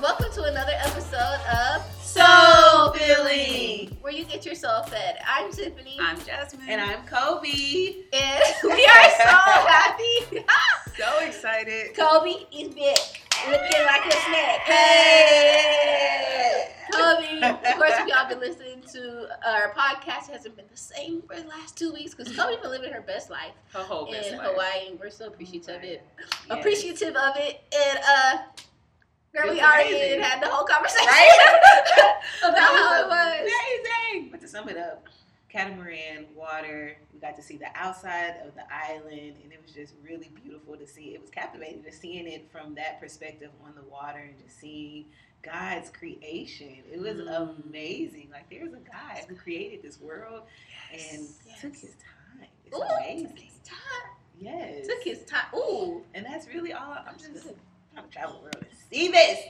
[0.00, 3.96] Welcome to another episode of Soul Filling.
[4.00, 5.18] where you get your soul fed.
[5.28, 6.68] I'm Tiffany, I'm Jasmine.
[6.68, 7.94] And I'm Kobe.
[8.12, 10.44] and we are so happy.
[10.96, 11.94] so excited.
[11.96, 12.96] Kobe is big.
[13.48, 14.60] looking like a snack.
[14.60, 16.68] Hey!
[16.92, 21.36] Kobe, of course, if y'all been listening to our podcast, hasn't been the same for
[21.40, 24.32] the last two weeks because Kobe been living her best life Her whole in best
[24.32, 24.40] life.
[24.42, 26.02] Hawaii, and we're so appreciative of it.
[26.18, 26.58] Yes.
[26.58, 28.38] Appreciative of it, and uh,
[29.34, 32.12] girl, we already had the whole conversation Right?
[32.44, 33.52] about how it was.
[34.12, 34.30] Amazing.
[34.30, 35.06] But to sum it up,
[35.50, 36.96] catamaran, water.
[37.12, 40.76] We got to see the outside of the island, and it was just really beautiful
[40.76, 41.14] to see.
[41.14, 45.06] It was captivating to seeing it from that perspective on the water and just seeing
[45.42, 46.82] God's creation.
[46.92, 47.64] It was Mm.
[47.66, 48.30] amazing.
[48.30, 50.42] Like there's a God who created this world
[50.92, 51.00] and
[51.46, 51.60] Yes.
[51.60, 52.46] took his time.
[52.66, 53.28] It's Ooh, amazing.
[53.28, 54.16] took his time.
[54.38, 54.86] Yes.
[54.86, 55.46] Took his time.
[55.54, 56.04] Ooh.
[56.14, 56.92] and that's really all.
[57.06, 57.32] I'm just
[57.92, 59.40] trying to travel the world and see this.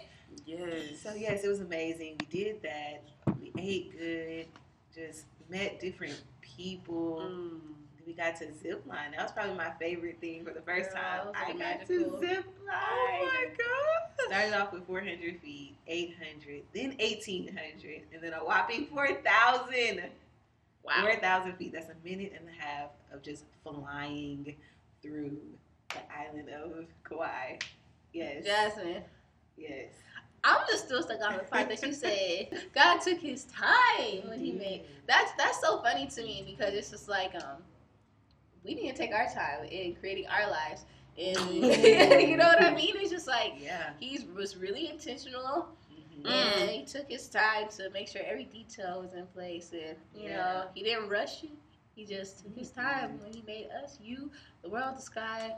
[0.47, 1.01] Yes.
[1.03, 2.17] So yes, it was amazing.
[2.21, 3.03] We did that.
[3.41, 4.47] We ate good.
[4.95, 7.23] Just met different people.
[7.23, 7.61] Mm.
[8.07, 9.13] We got to zip line.
[9.13, 11.33] That was probably my favorite thing for the first Girl, time.
[11.33, 12.77] that I got to zip line.
[12.77, 14.27] Oh my god.
[14.27, 20.03] Started off with 400 feet, 800, then 1800, and then a whopping 4,000.
[20.83, 20.93] Wow.
[21.03, 21.73] 4,000 feet.
[21.73, 24.57] That's a minute and a half of just flying
[25.03, 25.37] through
[25.91, 27.59] the island of Kauai.
[28.13, 28.45] Yes.
[28.45, 29.05] Jasmine.
[29.57, 29.93] Yes.
[30.43, 34.39] I'm just still stuck on the part that you said God took his time when
[34.41, 37.63] he made that's that's so funny to me because it's just like um
[38.65, 40.85] we didn't take our time in creating our lives
[41.19, 41.39] and
[42.31, 42.95] you know what I mean?
[42.97, 43.91] It's just like Yeah.
[43.99, 45.69] he was really intentional
[46.25, 46.27] Mhm.
[46.61, 50.29] and he took his time to make sure every detail was in place and you
[50.29, 50.37] Yeah.
[50.37, 51.51] know he didn't rush you.
[51.95, 54.31] He just took his time when he made us, you,
[54.63, 55.57] the world, the sky,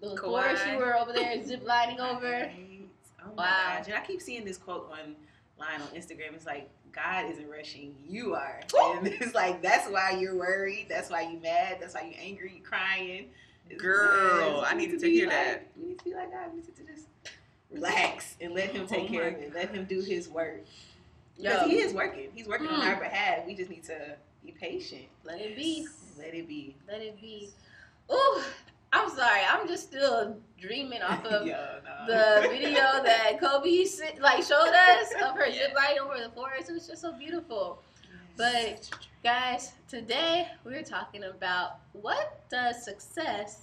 [0.00, 2.50] the forest you were over there ziplining over.
[3.24, 3.74] Oh my Wow.
[3.78, 3.86] gosh.
[3.86, 6.34] And I keep seeing this quote online on Instagram.
[6.34, 8.60] It's like, God isn't rushing, you are.
[8.96, 10.86] And it's like, that's why you're worried.
[10.88, 11.78] That's why you're mad.
[11.80, 13.26] That's why you're angry, you're crying.
[13.78, 15.66] Girl, I need, needed to be hear like- that.
[15.76, 16.50] We need to be like God.
[16.52, 17.06] We need to just
[17.70, 19.54] relax and let Him take Oh care of it.
[19.54, 20.64] Let Him do His work.
[21.36, 22.28] Because He is working.
[22.34, 22.86] He's working on Mm.
[22.94, 23.46] our behalf.
[23.46, 25.04] We just need to be patient.
[25.24, 25.86] let it be.
[26.18, 26.76] Let it be.
[26.86, 27.48] Let it be.
[28.12, 28.40] Ooh,
[28.94, 29.40] I'm sorry.
[29.50, 32.42] I'm just still dreaming off of Yeah, no.
[32.42, 33.84] the video that Kobe
[34.20, 36.70] like showed us of her zip line over the forest.
[36.70, 37.82] It was just so beautiful.
[38.36, 38.88] But
[39.22, 43.62] guys, today we're talking about what does success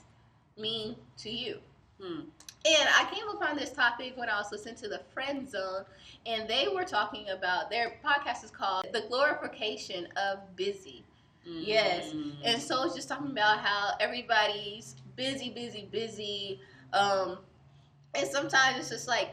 [0.58, 1.59] mean to you?
[2.02, 2.22] Hmm.
[2.64, 5.84] And I came upon this topic when I was listening to the Friend Zone,
[6.25, 11.03] and they were talking about their podcast is called "The Glorification of Busy."
[11.44, 12.12] Yes.
[12.12, 12.34] Mm.
[12.44, 16.60] And so it's just talking about how everybody's busy, busy, busy.
[16.94, 17.40] Um,
[18.14, 19.30] and sometimes it's just like,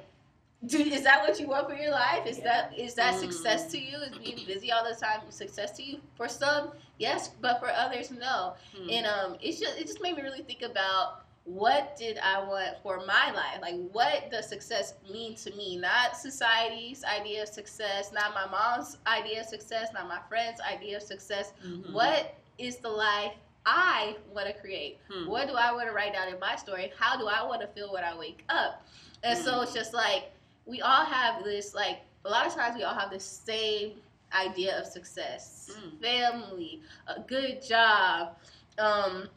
[0.66, 2.26] dude, is that what you want for your life?
[2.26, 3.20] Is that is that Mm.
[3.20, 3.98] success to you?
[3.98, 6.00] Is being busy all the time success to you?
[6.16, 8.54] For some, yes, but for others, no.
[8.76, 8.90] Hmm.
[8.90, 12.76] And um, it's just it just made me really think about what did I want
[12.82, 13.60] for my life?
[13.62, 15.76] Like, what does success mean to me?
[15.76, 20.98] Not society's idea of success, not my mom's idea of success, not my friend's idea
[20.98, 21.52] of success.
[21.64, 21.92] Mhm.
[21.92, 23.32] What is the life
[23.70, 24.98] I want to create?
[25.12, 25.28] Hmm.
[25.28, 26.90] What do I want to write down in my story?
[26.98, 28.82] How do I want to feel when I wake up?
[29.22, 29.62] And so Hmm.
[29.64, 30.32] it's just like
[30.64, 33.92] we all have this, like, a lot of times we all have the same
[34.32, 35.96] idea of success Hmm.
[36.02, 38.36] family, a good job.
[38.78, 39.28] Um,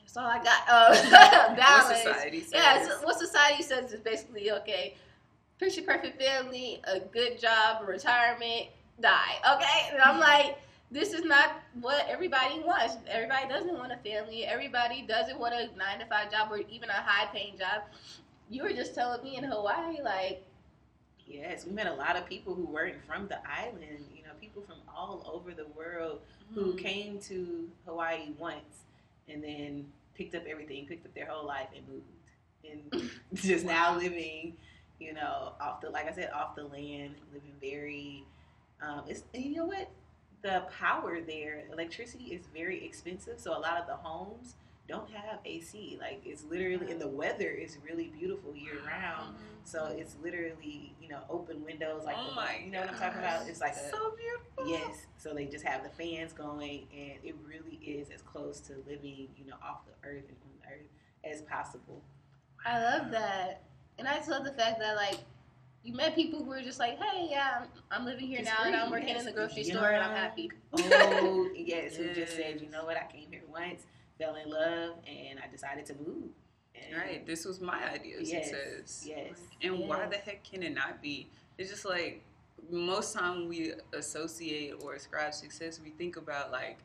[0.00, 0.62] that's all I got.
[0.68, 1.98] Uh, What balance.
[1.98, 2.52] society says.
[2.54, 4.94] Yeah, so what society says is basically okay.
[5.58, 8.68] Picture perfect family, a good job, retirement,
[9.00, 9.34] die.
[9.54, 10.56] Okay, and I'm like,
[10.90, 12.96] this is not what everybody wants.
[13.08, 14.44] Everybody doesn't want a family.
[14.44, 17.82] Everybody doesn't want a nine to five job or even a high paying job.
[18.48, 20.44] You were just telling me in Hawaii, like,
[21.28, 24.06] Yes, we met a lot of people who weren't from the island.
[24.16, 26.20] You know, people from all over the world
[26.54, 28.84] who hmm, came to Hawaii once
[29.28, 29.84] and then
[30.14, 34.56] picked up everything, picked up their whole life and moved, and just now living,
[34.98, 38.24] you know, off the like I said, off the land, living very.
[38.80, 39.90] Um, it's and you know what,
[40.42, 44.54] the power there, electricity is very expensive, so a lot of the homes
[44.88, 45.98] don't have AC.
[46.00, 49.34] Like it's literally, and the weather is really beautiful year round.
[49.34, 49.44] Mm-hmm.
[49.64, 53.18] So it's literally, you know, open windows like oh the, you know what I'm talking
[53.18, 53.46] about?
[53.46, 54.66] It's like a so beautiful.
[54.66, 55.06] yes.
[55.18, 59.28] So they just have the fans going, and it really is as close to living,
[59.36, 62.02] you know, off the earth and on the earth as possible.
[62.64, 63.10] I love mm.
[63.12, 63.62] that.
[63.98, 65.18] And I just love the fact that like
[65.88, 68.64] you met people who were just like, hey, yeah, I'm, I'm living here It's now
[68.66, 69.20] and I'm working yes.
[69.20, 69.74] in the grocery Yeah.
[69.74, 70.50] store and I'm happy.
[70.78, 72.98] Oh yes, who just said, you know what?
[72.98, 73.84] I came here once,
[74.18, 76.28] fell in love, and I decided to move.
[76.74, 77.26] And Right.
[77.26, 78.50] This was my idea of Yes.
[78.50, 79.04] success.
[79.08, 79.38] Yes.
[79.62, 81.30] And why the heck can it not be?
[81.56, 82.22] It's just like
[82.70, 86.76] most time we associate or ascribe success, we think about like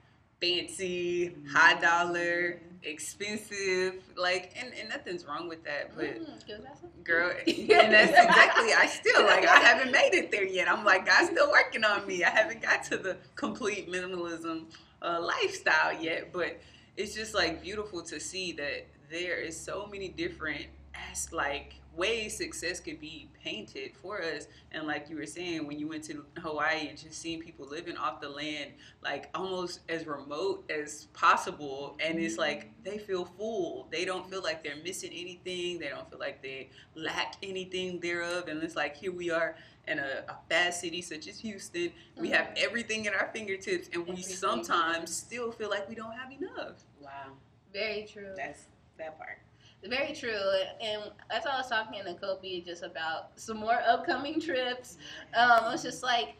[0.43, 5.95] fancy, high dollar, expensive, like, and, and nothing's wrong with that.
[5.95, 8.73] But Mm, give that some- girl, and that's exactly.
[8.73, 9.45] I still like.
[9.47, 10.69] I haven't made it there yet.
[10.69, 12.23] I'm like, God's still working on me.
[12.23, 14.65] I haven't got to the complete minimalism
[15.01, 16.59] uh, lifestyle yet, but
[16.97, 20.65] it's just like beautiful to see that there is so many different
[21.11, 25.77] as like ways success could be painted for us and like you were saying when
[25.77, 28.71] you went to hawaii and just seeing people living off the land
[29.03, 34.41] like almost as remote as possible and it's like they feel full they don't feel
[34.41, 38.95] like they're missing anything they don't feel like they lack anything thereof and it's like
[38.95, 39.55] here we are
[39.87, 42.57] in a, a fast city such as houston we have Mhm.
[42.63, 44.35] everything at our fingertips and we Everything.
[44.35, 47.33] sometimes still feel like we don't have enough Wow.
[47.73, 48.33] Very true.
[48.35, 48.67] That's
[48.97, 49.39] that part.
[49.87, 50.39] Very true.
[50.81, 54.97] And that's all I was talking to Kobe just about some more upcoming trips.
[55.35, 56.35] Um, it's just like,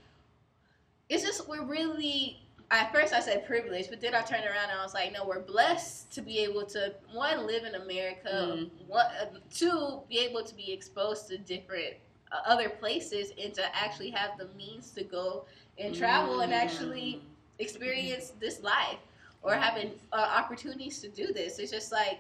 [1.10, 2.40] it's just, we're really,
[2.72, 5.26] at first I said privileged, but then I turned around and I was like, no,
[5.26, 8.70] we're blessed to be able to, one, live in America, Mhm.
[8.88, 9.06] one,
[9.54, 11.96] two, be able to be exposed to different
[12.32, 15.46] uh, other places and to actually have the means to go
[15.78, 17.22] and travel and actually
[17.60, 18.98] experience this life
[19.44, 21.60] or having uh, opportunities to do this.
[21.60, 22.20] It's just like,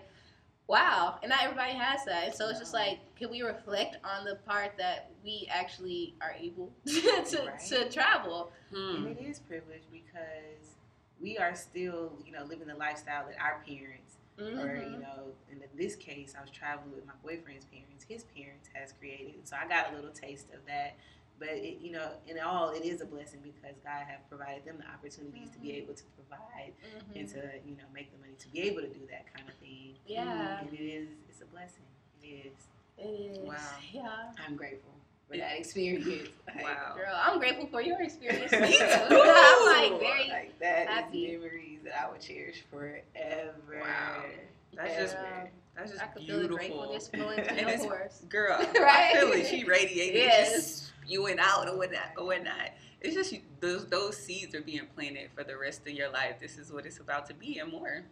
[0.67, 1.17] wow.
[1.21, 2.23] And not everybody has that.
[2.25, 6.35] And so it's just like, can we reflect on the part that we actually are
[6.39, 7.01] able to,
[7.47, 7.59] Right.
[7.69, 8.51] to travel?
[8.71, 9.05] Hmm.
[9.05, 10.75] And it is privilege because
[11.21, 14.91] we are still, you know, living the lifestyle that our parents, or Mhm.
[14.93, 18.03] you know, and in this case, I was traveling with my boyfriend's parents.
[18.03, 20.95] His parents has created, so I got a little taste of that.
[21.43, 24.77] But it, you know, in all, it is a blessing because God have provided them
[24.79, 25.77] the opportunities to be Mhm.
[25.83, 27.19] able to provide Mhm.
[27.19, 29.55] and to, you know, make the money to be able to do that kind of
[29.55, 29.97] thing.
[30.07, 31.83] Yeah, And it is, it's a blessing.
[32.23, 32.53] It is.
[32.97, 33.37] it is.
[33.39, 33.57] Wow.
[33.91, 34.31] Yeah.
[34.47, 34.93] I'm grateful
[35.27, 36.29] for that experience.
[36.55, 36.93] Like, Wow.
[36.95, 38.51] Girl, I'm grateful for your experience.
[38.53, 38.83] Me too.
[38.85, 41.27] I'm like very Like that is happy.
[41.35, 43.81] memories that I would cherish forever.
[43.81, 44.23] Wow.
[44.75, 45.47] That's just Yeah.
[45.75, 46.57] that's just I could feel the beautiful.
[46.57, 48.21] gratefulness flowing through your pores.
[48.29, 49.15] Girl, Right?
[49.15, 49.47] I feel it.
[49.47, 50.82] She radiated, Yes.
[51.03, 52.71] Just spewing out or whatnot, or whatnot.
[53.01, 56.39] It's just those those seeds are being planted for the rest of your life.
[56.39, 58.03] This is what it's about to be and more.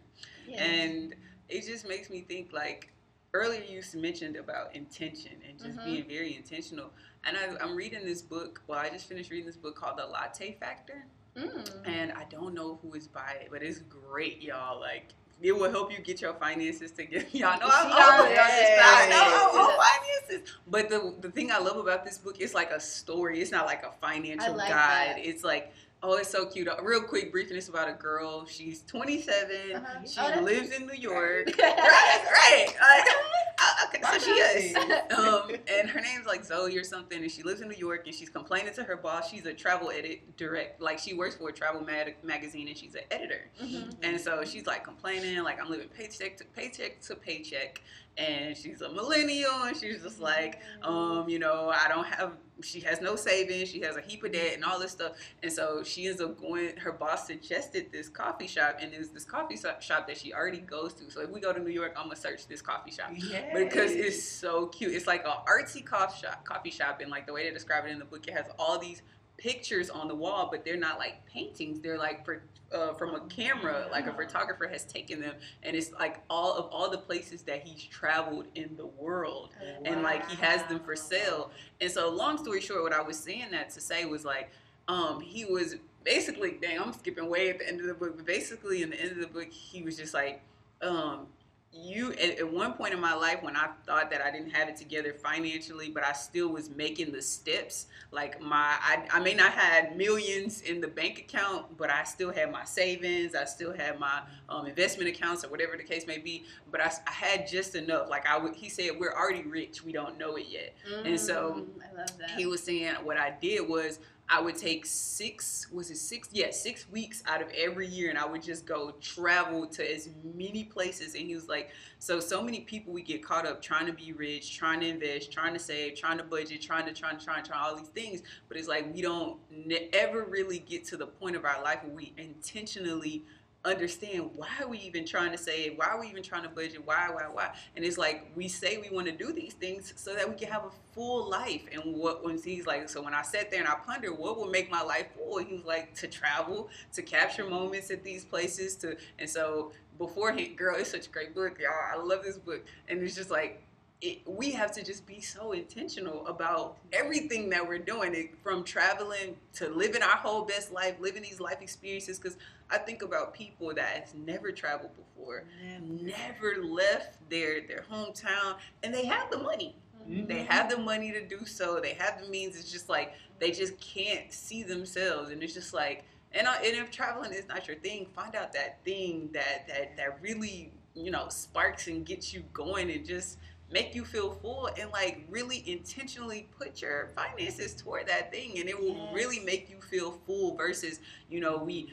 [0.46, 0.60] Yes.
[0.60, 1.14] And
[1.48, 2.90] it just makes me think like
[3.34, 5.84] earlier you mentioned about intention and just Mhm.
[5.84, 6.90] being very intentional.
[7.24, 8.60] And I, I'm reading this book.
[8.66, 11.06] Well, I just finished reading this book called The Latte Factor.
[11.34, 11.86] Mm.
[11.86, 14.78] and I don't know who is by it, but it's great, y'all.
[14.78, 17.26] Like it will help you get your finances together.
[17.32, 20.54] Y'all know I'm, She I'm, already on this I know finances.
[20.66, 23.40] But the the thing I love about this book, is like a story.
[23.40, 25.16] It's not like a financial like guide.
[25.16, 25.18] that.
[25.18, 25.72] It's like
[26.02, 26.68] oh, it's so cute.
[26.68, 27.56] A real quick briefing.
[27.56, 28.44] It's about a girl.
[28.46, 29.76] She's 27.
[29.76, 29.98] Uh-huh.
[30.06, 31.46] She Oh, lives in New York.
[31.58, 32.66] right, right.
[32.82, 33.06] Like,
[33.58, 34.76] I- I- so she is.
[35.16, 38.14] Um, and her name's like Zoe or something, and she lives in New York, and
[38.14, 39.30] she's complaining to her boss.
[39.30, 42.94] She's a travel edit direct, like she works for a travel mag- magazine, and she's
[42.96, 43.48] an editor.
[43.62, 43.94] Mhm.
[44.02, 47.80] And so she's like complaining, like I'm living paycheck to paycheck to paycheck,
[48.18, 52.32] and she's a millennial, and she's just like, um, you know, I don't have.
[52.62, 53.68] She has no savings.
[53.68, 55.12] She has a heap of debt and all this stuff.
[55.42, 56.76] And so she ends up going.
[56.76, 60.94] Her boss suggested this coffee shop, and it's this coffee shop that she already goes
[60.94, 61.10] to.
[61.10, 63.50] So if we go to New York, I'm gonna search this coffee shop Yes.
[63.54, 64.94] because it's so cute.
[64.94, 67.90] It's like a artsy coffee shop, coffee shop, and like the way they describe it
[67.90, 69.02] in the book, it has all these
[69.42, 71.80] pictures on the wall, but they're not like paintings.
[71.80, 75.34] They're like for, uh, from a camera, like a photographer has taken them,
[75.64, 79.50] and it's like all of all the places that he's traveled in the world
[79.84, 81.50] and like he has them for sale.
[81.80, 84.50] And so, long story short, what I was saying that to say was like,
[84.86, 88.26] um, he was basically, dang, I'm skipping way at the end of the book, but
[88.26, 90.40] basically, in the end of the book, he was just like,
[90.82, 91.26] um,
[91.74, 94.68] you at, at one point in my life when I thought that I didn't have
[94.68, 97.86] it together financially, but I still was making the steps.
[98.10, 102.30] Like my, I, I may not had millions in the bank account, but I still
[102.32, 103.34] had my savings.
[103.34, 106.44] I still had my um, investment accounts or whatever the case may be.
[106.70, 108.08] But I had just enough.
[108.10, 109.82] Like I would, he said, we're already rich.
[109.82, 110.74] We don't know it yet.
[111.04, 112.30] And so, Mm, I love that.
[112.30, 113.98] He was saying what I did was
[114.34, 116.30] I would take six, was it six?
[116.32, 120.08] Yeah, six weeks out of every year, and I would just go travel to as
[120.24, 121.14] many places.
[121.14, 124.12] And he was like, so so many people we get caught up trying to be
[124.12, 127.36] rich, trying to invest, trying to save, trying to budget, trying to trying to try
[127.36, 128.22] and try all these things.
[128.48, 131.84] But it's like we don't ne- ever really get to the point of our life
[131.84, 133.24] where we intentionally
[133.64, 136.84] understand why are we even trying to save why are we even trying to budget
[136.84, 137.54] why why why?
[137.76, 140.48] And it's like we say we want to do these things so that we can
[140.48, 141.62] have a full life.
[141.72, 144.50] And what when he's like so when i sat there and i pondered what would
[144.50, 148.74] make my life full he was like to travel to capture moments at these places
[148.76, 151.70] to and so beforehand girl it's such a great book y'all.
[151.92, 152.64] I love this book.
[152.88, 153.62] And it's just like
[154.02, 158.64] it, we have to just be so intentional about everything that we're doing it, from
[158.64, 162.36] traveling to living our whole best life living these life experiences because
[162.70, 165.44] i think about people that have never traveled before
[165.88, 166.62] never.
[166.64, 169.76] left their their hometown and they have the money.
[170.08, 170.26] Mhm.
[170.26, 171.78] they have the money to do so.
[171.78, 172.58] They have the means.
[172.58, 176.04] It's just like they just can't see themselves and it's just like
[176.34, 179.96] and, uh, and if traveling is not your thing find out that thing that that
[179.96, 183.38] that really you know sparks and gets you going and just
[183.72, 188.68] make you feel full and like really intentionally put your finances toward that thing and
[188.68, 189.14] it will Yes.
[189.14, 191.92] really make you feel full versus you know we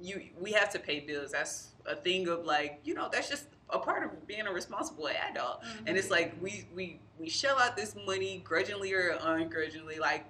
[0.00, 1.30] you we have to pay bills.
[1.30, 5.08] That's a thing of like you know that's just a part of being a responsible
[5.08, 5.62] adult.
[5.86, 6.14] And it's mm-hmm.
[6.14, 10.24] like we we we shell out this money grudgingly or ungrudgingly like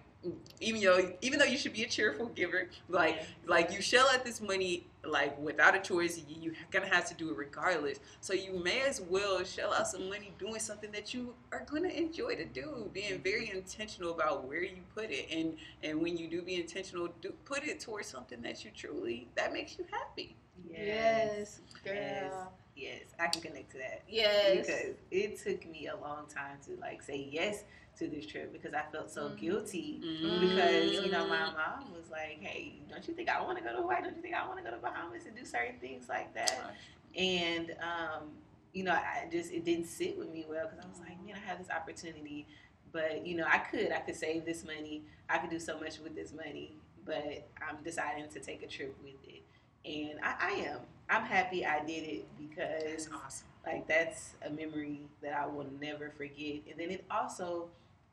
[0.61, 4.25] even though even though you should be a cheerful giver like like you shell out
[4.25, 8.35] this money like without a choice you- you're gonna have to do it regardless so
[8.35, 12.35] you may as well shell out some money doing something that you are gonna enjoy
[12.37, 16.43] to do being very intentional about where you put it and and when you do
[16.43, 20.37] be intentional do put it towards something that you truly that makes you happy
[20.71, 21.95] Yes, girl.
[21.95, 22.33] Yes.
[22.77, 24.03] Yes, I can connect to that.
[24.09, 24.67] Yes.
[24.67, 27.65] Because it took me a long time to like say yes
[28.01, 29.37] to this trip because I felt so Mhm.
[29.39, 30.01] guilty.
[30.03, 30.41] Mm-hmm.
[30.41, 33.77] Because, you know, my mom was like, Hey, don't you think I wanna go to
[33.83, 34.03] Hawaii?
[34.03, 36.75] Don't you think I wanna go to Bahamas and do certain things like that?
[37.17, 38.31] And um,
[38.73, 41.37] you know, I just it didn't sit with me well because I was like, man,
[41.37, 42.47] I have this opportunity,
[42.93, 45.03] but you know, I could I could save this money.
[45.29, 46.73] I could do so much with this money,
[47.05, 49.43] but I'm deciding to take a trip with it,
[49.85, 50.81] and I, I am.
[51.11, 55.67] I'm happy I did it because that's awesome like that's a memory that I will
[55.81, 56.63] never forget.
[56.71, 57.69] And then it also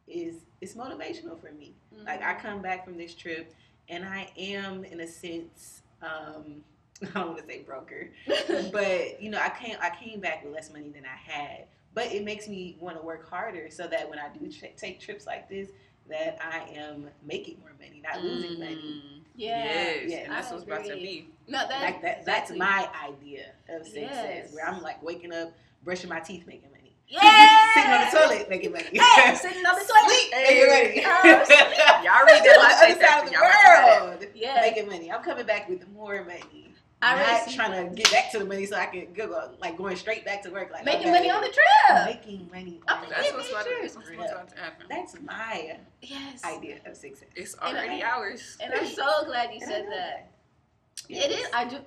[0.08, 1.74] is it's motivational for me.
[2.06, 3.54] Like I come back from this trip
[3.90, 6.64] and I am in a sense um
[7.04, 8.10] I don't want to say broker,
[8.72, 11.66] but you know, I came I came back with less money than I had.
[11.94, 15.00] But it makes me want to work harder so that when I do tra- take
[15.00, 15.70] trips like this,
[16.10, 18.76] that I am making more money, not losing money.
[18.76, 19.22] Mm.
[19.36, 19.64] yeah.
[19.64, 20.18] yes Yeah.
[20.18, 23.84] and that's I what's about to be No, that, Like that, that's my idea of
[23.86, 24.54] success, Yes.
[24.54, 25.52] where I'm like waking up,
[25.84, 26.77] brushing my teeth, making money,
[27.08, 27.74] Yeah.
[27.74, 28.86] sitting on the toilet, making money.
[28.92, 30.10] Hey, sitting on the toilet.
[30.10, 31.04] Sleep, making money.
[31.06, 31.60] Oh, sleep.
[32.04, 34.02] y'all read that on the other side of the y'all want to try that.
[34.04, 34.60] world, Yeah.
[34.62, 35.12] making money.
[35.12, 36.64] I'm coming back with more money.
[37.00, 39.52] I'm not really trying to get back to the money so I can go, go
[39.62, 40.72] like going straight back to work.
[40.72, 42.06] Like Making okay, money on the trip.
[42.08, 42.82] making money.
[42.90, 44.86] On Yeah, That's what's me about to, that's what's about to happen.
[44.90, 46.44] That's my Yes.
[46.44, 47.30] idea of success.
[47.36, 48.58] It's And already I- ours.
[48.60, 50.32] And I'm so glad you said that.
[51.10, 51.48] It is.
[51.54, 51.78] I do.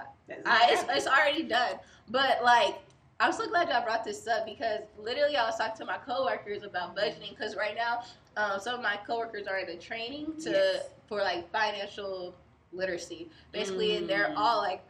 [0.46, 1.74] I, it's, it's already done.
[2.08, 2.76] But like,
[3.22, 6.62] I'm so glad y'all brought this up because literally I was talking to my coworkers
[6.62, 8.02] about budgeting because right now,
[8.38, 10.88] um, some of my coworkers are in a training to Yes.
[11.06, 12.34] for like financial
[12.72, 14.38] literacy, basically, and they're Mm.
[14.38, 14.82] all like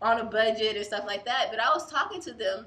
[0.00, 1.48] on a budget and stuff like that.
[1.50, 2.66] But I was talking to them,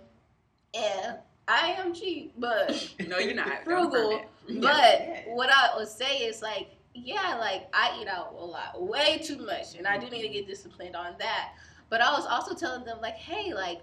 [0.74, 2.70] and I am cheap, but
[3.08, 3.64] No, you're not.
[3.64, 3.92] Frugal.
[3.92, 4.62] Don't affirm it.
[4.62, 4.68] but
[5.00, 5.22] Yeah.
[5.28, 9.38] what I would say is like, yeah, like I eat out a lot, way too
[9.38, 11.54] much, and I do need to get disciplined on that.
[11.90, 13.80] But I was also telling them like, hey, like,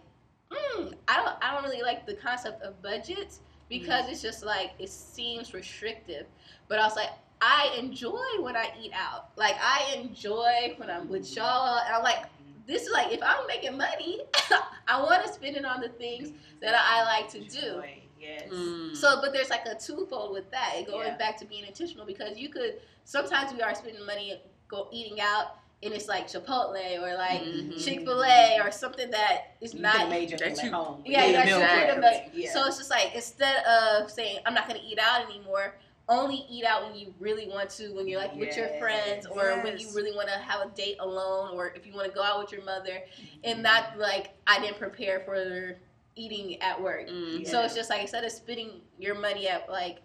[0.50, 4.72] mm, I don't, I don't really like the concept of budgets because it's just like
[4.78, 6.26] it seems restrictive.
[6.68, 7.10] But I was like,
[7.40, 9.30] I enjoy when I eat out.
[9.36, 12.24] Like I enjoy when I'm with y'all, and I'm like,
[12.66, 14.20] this is like if I'm making money,
[14.88, 17.82] I want to spend it on the things that I like to do.
[18.20, 18.48] Yes.
[18.50, 18.96] Mm.
[18.96, 20.72] So, but there's like a twofold with that.
[20.76, 21.16] It going Yeah.
[21.16, 25.56] back to being intentional because you could sometimes we are spending money go eating out
[25.82, 27.84] and it's like Chipotle or like Mhm.
[27.84, 29.92] Chick Fil A or something that is You not.
[29.92, 31.02] could have made your that you- at home.
[31.06, 32.30] Yeah, Made you a actually meal could have for made- it.
[32.34, 32.52] Yeah.
[32.52, 35.74] So it's just like instead of saying I'm not going to eat out anymore,
[36.08, 39.60] only eat out when you really want to, when you're like with your friends or
[39.62, 42.22] when you really want to have a date alone or if you want to go
[42.22, 43.02] out with your mother
[43.42, 45.76] and not like I didn't prepare for
[46.16, 47.08] eating at work.
[47.08, 47.46] Mm.
[47.46, 47.64] So Yeah.
[47.66, 49.98] it's just like instead of spending your money at like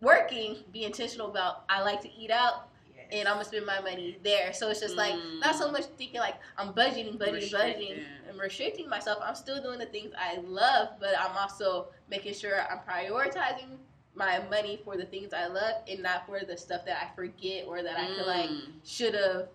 [0.00, 2.69] working, be intentional about I like to eat out Yes.
[3.12, 4.52] And I'm gonna spend my money there.
[4.52, 8.02] So it's just like not so much thinking like I'm budgeting, budgeting, budgeting, Restricting.
[8.28, 9.18] and restricting myself.
[9.24, 13.78] I'm still doing the things I love, but I'm also making sure I'm prioritizing
[14.14, 17.64] my money for the things I love and not for the stuff that I forget
[17.66, 18.72] or that I feel like Mm.
[18.84, 19.48] should have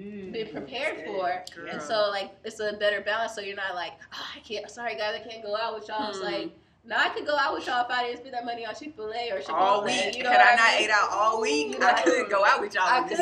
[0.00, 1.44] Mm, been prepared for.
[1.54, 1.68] Girl.
[1.70, 3.34] And so like it's a better balance.
[3.34, 4.70] So you're not like, oh, I can't.
[4.70, 6.08] Sorry guys, I can't go out with y'all.
[6.10, 6.24] It's Hmm.
[6.24, 6.50] like.
[6.84, 8.94] Now I could go out with y'all if I didn't spend that money on Chick
[8.96, 9.52] Fil A or Chipotle.
[9.54, 10.16] all week.
[10.16, 10.84] You know Had what I not mean?
[10.84, 11.84] ate out all week, You?
[11.86, 12.84] I could go out with y'all.
[12.86, 13.16] I could.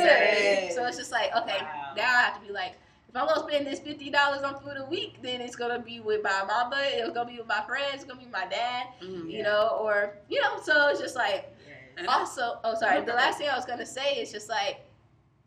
[0.74, 1.92] So it's just like, okay, Wow.
[1.96, 2.74] now I have to be like,
[3.08, 5.98] if I'm gonna spend this fifty dollars on food a week, then it's gonna be
[6.00, 8.88] with my mama, it's gonna be with my friends, it's gonna be with my dad,
[9.02, 9.30] Mhm.
[9.30, 11.52] you know, or you know, so it's just like
[11.96, 12.06] Yes.
[12.08, 14.80] also oh sorry, the last thing I was gonna say is just like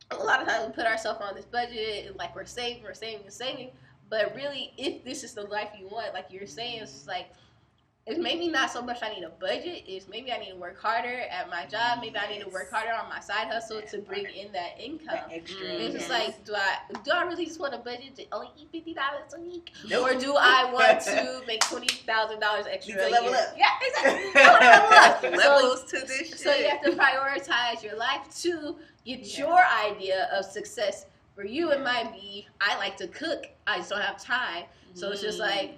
[0.09, 2.93] a lot of times we put ourselves on this budget and like we're saving, we're
[2.95, 3.71] saving, we're saving.
[4.09, 7.27] But really if this is the life you want, like you're saying, it's just like
[8.11, 10.79] it's maybe not so much I need a budget, it's maybe I need to work
[10.79, 13.97] harder at my job, maybe I need to work harder on my side hustle to
[13.99, 15.07] bring in that income.
[15.07, 15.65] That extra.
[15.67, 18.69] It's just like, do I do I really just want a budget to only eat
[18.71, 23.07] fifty dollars a week, or do I want to make twenty thousand dollars extra?
[23.07, 23.37] A level year?
[23.37, 23.55] up.
[23.57, 24.41] Yeah, exactly.
[24.41, 25.21] I wanna level up.
[25.41, 26.39] So- Levels to this shit.
[26.39, 28.75] so you have to prioritize your life to
[29.05, 29.39] get Yeah.
[29.45, 31.05] your idea of success.
[31.35, 33.45] For you, it might be I like to cook.
[33.65, 35.47] I just don't have time, so it's just Mm.
[35.49, 35.73] like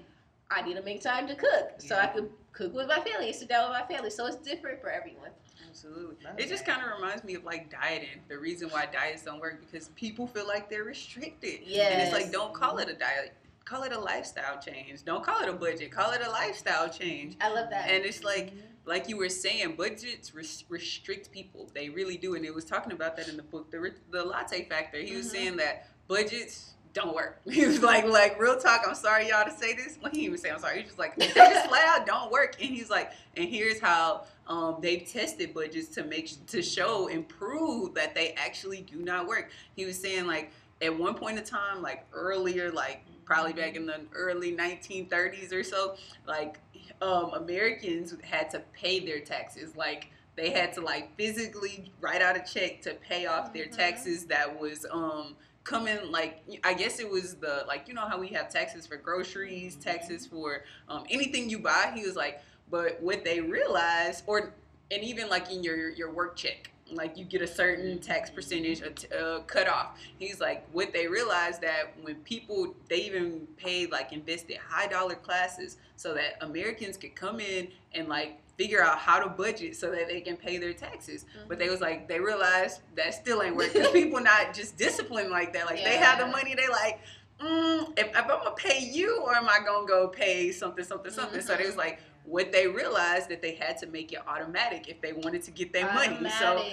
[0.55, 2.07] I need to make time to cook, so I Yeah.
[2.07, 4.09] could cook with my family, sit down with my family.
[4.09, 5.31] So it's different for everyone.
[5.67, 6.17] Absolutely.
[6.37, 8.21] It just kind of reminds me of like dieting.
[8.27, 11.61] The reason why diets don't work because people feel like they're restricted.
[11.65, 11.87] Yeah.
[11.89, 13.33] And it's like, don't call it a diet.
[13.65, 15.03] Call it a lifestyle change.
[15.03, 15.91] Don't call it a budget.
[15.91, 17.37] Call it a lifestyle change.
[17.41, 17.89] I love that.
[17.89, 18.51] And it's like,
[18.85, 21.71] like you were saying, budgets res- restrict people.
[21.73, 22.35] They really do.
[22.35, 24.97] And it was talking about that in the book, the Ri- the Latte Factor.
[24.99, 25.31] He was Mhm.
[25.31, 27.41] saying that budgets don't work.
[27.51, 28.83] He was like, like real talk.
[28.87, 29.97] I'm sorry y'all to say this.
[30.01, 30.75] Well, he didn't even say I'm sorry.
[30.77, 32.55] He was just like, they just flat out don't work.
[32.59, 37.27] And he's like, and here's how um, they've tested budgets to make to show and
[37.27, 39.49] prove that they actually do not work.
[39.75, 43.85] He was saying like at one point in time, like earlier, like probably back in
[43.85, 45.95] the early 1930s or so,
[46.27, 46.59] like
[47.01, 49.75] um, Americans had to pay their taxes.
[49.75, 53.77] Like they had to like physically write out a check to pay off their Mhm.
[53.77, 58.19] taxes that was um coming like I guess it was the like you know how
[58.19, 61.91] we have taxes for groceries, taxes for um, anything you buy.
[61.95, 64.53] He was like, but what they realized, or
[64.91, 68.81] and even like in your your work check, like you get a certain tax percentage
[68.81, 69.97] uh, t- uh, cut off.
[70.19, 75.15] He's like, what they realized that when people they even paid like invested high dollar
[75.15, 79.89] classes so that Americans could come in and like figure out how to budget so
[79.91, 81.25] that they can pay their taxes.
[81.47, 85.29] But they was like they realized that still ain't working because people not just disciplined
[85.29, 85.65] like that.
[85.65, 86.99] Like they have the money, they like.
[87.41, 91.11] Mm, if, if I'm gonna pay you, or am I gonna go pay something, something,
[91.11, 91.41] something?
[91.41, 95.01] So they was like, what they realized that they had to make it automatic if
[95.01, 96.17] they wanted to get their money.
[96.39, 96.63] So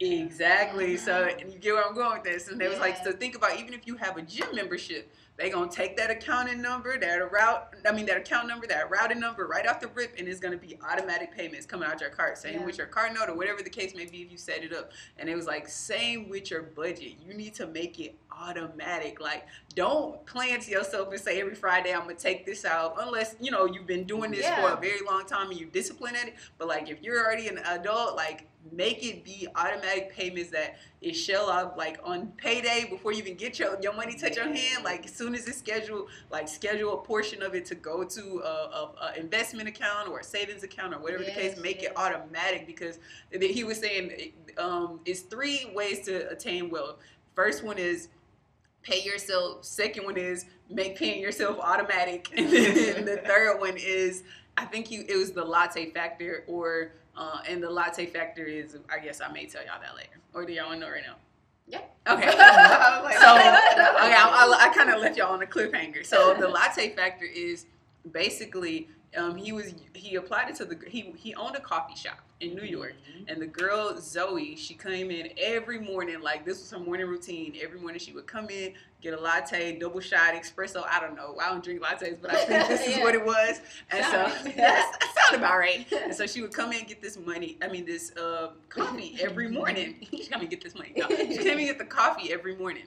[0.00, 0.96] Exactly.
[0.96, 1.42] So Mhm.
[1.42, 2.48] and you get where I'm going with this.
[2.48, 5.50] And they was like, so think about even if you have a gym membership, they
[5.50, 9.46] gonna take that accounting number, that route I mean that account number, that routing number
[9.46, 12.38] right off the rip and it's gonna be automatic payments coming out your card.
[12.38, 12.64] Same Yeah.
[12.66, 14.92] with your card note or whatever the case may be if you set it up.
[15.18, 17.14] And it was like same with your budget.
[17.26, 19.20] You need to make it automatic.
[19.20, 23.36] Like don't plan to yourself and say every Friday I'm gonna take this out unless
[23.40, 26.28] you know you've been doing this for a very long time and you're disciplined at
[26.28, 26.34] it.
[26.58, 31.12] But like if you're already an adult, like make it be automatic payments that it
[31.12, 34.84] shell out like on payday before you even get your, your money touch your hand.
[34.84, 38.40] Like as soon as it's scheduled, like schedule a portion of it to go to
[38.44, 41.58] a, a, a investment account or a savings account or whatever the case.
[41.58, 41.90] Make yes.
[41.90, 42.98] it automatic because
[43.30, 46.96] he was saying um, it's three ways to attain wealth.
[47.34, 48.08] First one is
[48.84, 49.64] pay yourself.
[49.64, 54.22] Second one is make paying yourself automatic, and then the third one is
[54.56, 58.76] I think you it was the latte factor or uh, and the latte factor is
[58.92, 61.02] I guess I may tell y'all that later or do y'all want to know right
[61.06, 61.16] now?
[61.66, 61.80] Yeah.
[62.06, 62.26] Okay.
[62.26, 62.36] Like,
[63.18, 63.48] so okay.
[63.48, 66.04] okay, I, I, I kind of left y'all on a cliffhanger.
[66.04, 67.66] So the latte factor is
[68.12, 72.20] basically um, he was he applied it to the he he owned a coffee shop
[72.40, 72.94] in New York.
[73.28, 76.20] And the girl Zoe, she came in every morning.
[76.20, 77.54] Like this was her morning routine.
[77.62, 80.84] Every morning she would come in, get a latte, double shot, espresso.
[80.88, 81.36] I don't know.
[81.40, 83.60] I don't drink lattes, but I think this is what it was.
[83.90, 84.34] And so right.
[84.56, 85.86] yes, that sounded about right.
[85.92, 87.56] And so she would come in and get this money.
[87.62, 90.06] I mean this uh, coffee every morning.
[90.10, 90.92] She's coming get this money.
[90.96, 92.84] No, she came and get the coffee every morning.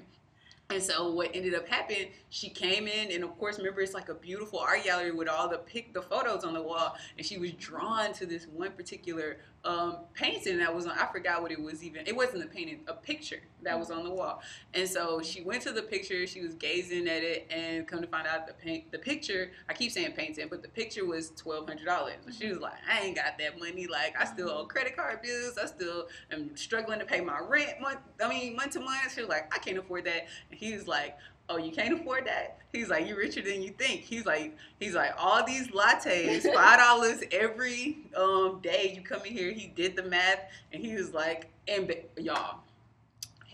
[0.70, 4.10] And so what ended up happening, she came in and of course remember it's like
[4.10, 6.96] a beautiful art gallery with all the pic the photos on the wall.
[7.18, 11.42] And she was drawn to this one particular um, painting that was on I forgot
[11.42, 14.42] what it was even it wasn't a painting a picture that was on the wall.
[14.74, 18.08] And so she went to the picture she was gazing at it and come to
[18.08, 21.68] find out the paint the picture I keep saying painting but the picture was twelve
[21.68, 22.16] hundred dollars.
[22.38, 25.58] She was like I ain't got that money like I still owe credit card bills
[25.58, 29.14] I still am struggling to pay my rent month I mean month to month.
[29.14, 30.28] She was like I can't afford that.
[30.50, 31.18] And he was like
[31.50, 32.60] oh you can't afford that.
[32.72, 34.02] He's like you're richer than you think.
[34.02, 39.34] He's like he's like all these lattes five dollars every um day you come in
[39.34, 39.52] here.
[39.52, 40.42] He did the math
[40.74, 42.60] and he was like and y'all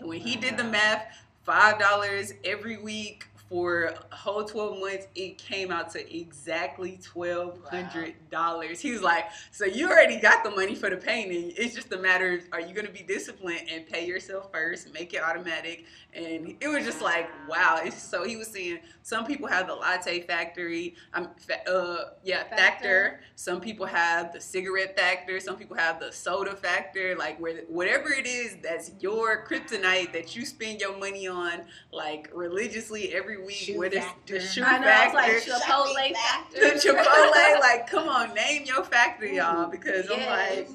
[0.00, 1.06] when he did the math
[1.44, 8.80] five dollars every week for a whole 12 months, it came out to exactly $1,200.
[8.80, 11.52] He was like, So you already got the money for the painting.
[11.56, 14.92] It's just a matter of are you going to be disciplined and pay yourself first,
[14.92, 15.84] make it automatic?
[16.12, 17.80] And it was just like, wow.
[17.84, 22.42] It's, so he was saying some people have the latte factory, um, fa- uh, yeah,
[22.42, 22.56] factor.
[22.56, 23.20] Factor.
[23.36, 25.38] Some people have the cigarette factor.
[25.38, 27.14] Some people have the soda factor.
[27.16, 31.62] Like where, whatever it is that's your kryptonite that you spend your money on,
[31.92, 33.56] like religiously every week.
[33.56, 34.34] Shoe whether factor.
[34.34, 36.60] the shoe I know, factor, it's like Chipotle factor.
[36.60, 40.68] the Chipotle, like, come on, name your factor, y'all, because I'm like,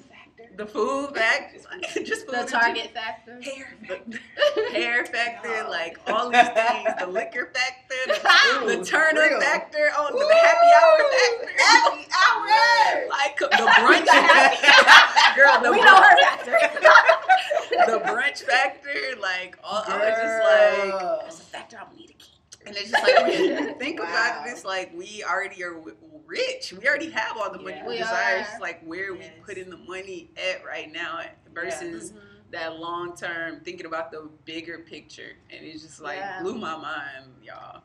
[0.55, 1.57] the food factor,
[2.03, 3.41] just food The and Target factor.
[3.41, 9.29] Hair the hair factor, like all these things, the liquor factor, the, the turn up
[9.29, 9.39] Real.
[9.39, 13.07] factor, oh, the happy hour factor, Happy hour.
[13.09, 15.35] like the brunch, factor.
[15.39, 17.91] girl, the we know brunch, her factor.
[17.91, 20.99] the brunch factor, like all, I was just like.
[21.01, 21.19] Girl.
[21.23, 22.33] That's a factor I need to keep.
[22.69, 24.05] And it's just like, when think Wow.
[24.05, 25.81] about it, it's like we already are
[26.27, 26.71] rich.
[26.79, 27.83] We already have all the money Yeah.
[27.87, 28.37] we, We desire.
[28.37, 29.31] It's like where Yes.
[29.35, 31.21] we put in the money at right now
[31.53, 32.19] versus Mhm.
[32.51, 35.31] that long term, thinking about the bigger picture.
[35.49, 36.41] And it just like Yeah.
[36.43, 37.81] blew my mind, y'all.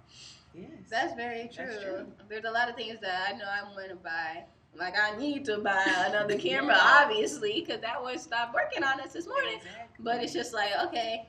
[0.54, 0.68] Yes.
[0.90, 1.66] That's very true.
[1.66, 2.06] That's true.
[2.28, 4.44] There's a lot of things that I know I'm going to buy.
[4.76, 7.02] Like I need to buy another camera, Yeah.
[7.02, 9.56] obviously, because that one stopped working on us this morning.
[9.56, 10.04] Exactly.
[10.04, 11.28] But it's just like, okay,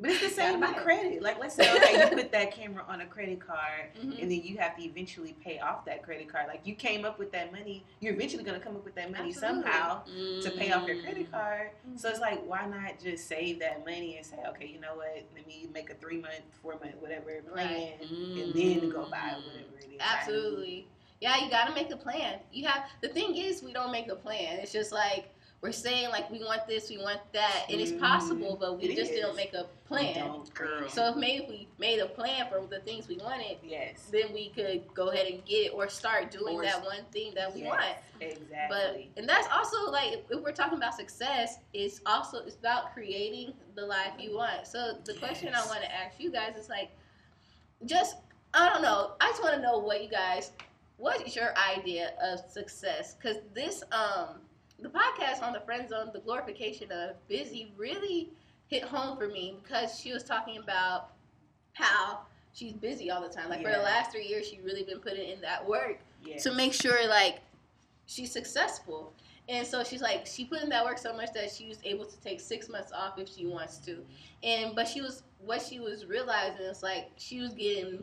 [0.00, 1.22] But it's the same with credit.
[1.22, 4.18] Like, let's say, okay, you put that camera on a credit card, mhm.
[4.22, 6.46] and then you have to eventually pay off that credit card.
[6.48, 9.10] Like, you came up with that money, you're eventually going to come up with that
[9.12, 9.62] money Absolutely.
[9.62, 11.02] somehow to pay off your Mm.
[11.04, 11.70] credit card.
[11.96, 15.22] So it's like, why not just save that money and say, okay, you know what?
[15.34, 19.76] Let me make a three month, four month, whatever plan, and then go buy whatever
[19.82, 20.00] it is.
[20.00, 20.86] Absolutely.
[21.20, 22.38] Yeah, you got to make a plan.
[22.50, 24.58] You have the thing is, we don't make a plan.
[24.60, 25.28] It's just like
[25.62, 28.00] we're saying, like we want this, we want that, and it's Mhm.
[28.00, 29.20] possible, but we It just is.
[29.20, 30.14] don't make a plan.
[30.14, 30.88] Don't Girl.
[30.88, 34.08] So if maybe we made a plan for the things we wanted, Yes.
[34.10, 37.34] then we could go ahead and get it or start doing Or- that one thing
[37.34, 38.68] that we Yes, want.
[38.70, 43.54] But and that's also like if- we're talking about success, it's also it's about creating
[43.74, 44.66] the life you want.
[44.66, 46.90] So the question I want to ask you guys is like,
[47.84, 48.16] just
[48.54, 49.12] I don't know.
[49.20, 50.52] I just want to know what you guys,
[50.96, 53.14] what is your idea of success?
[53.14, 54.40] Because this um
[54.82, 58.30] the podcast on the friend zone, the glorification of busy, really
[58.68, 61.10] hit home for me because she was talking about
[61.72, 62.20] how
[62.52, 63.48] she's busy all the time.
[63.48, 65.98] Like for the last three years, she's really been putting in that work
[66.40, 67.40] to make sure like
[68.06, 69.12] she's successful.
[69.48, 72.04] And so she's like she put in that work so much that she was able
[72.04, 73.98] to take six months off if she wants to.
[74.42, 78.02] And but she was what she was realizing is like she was getting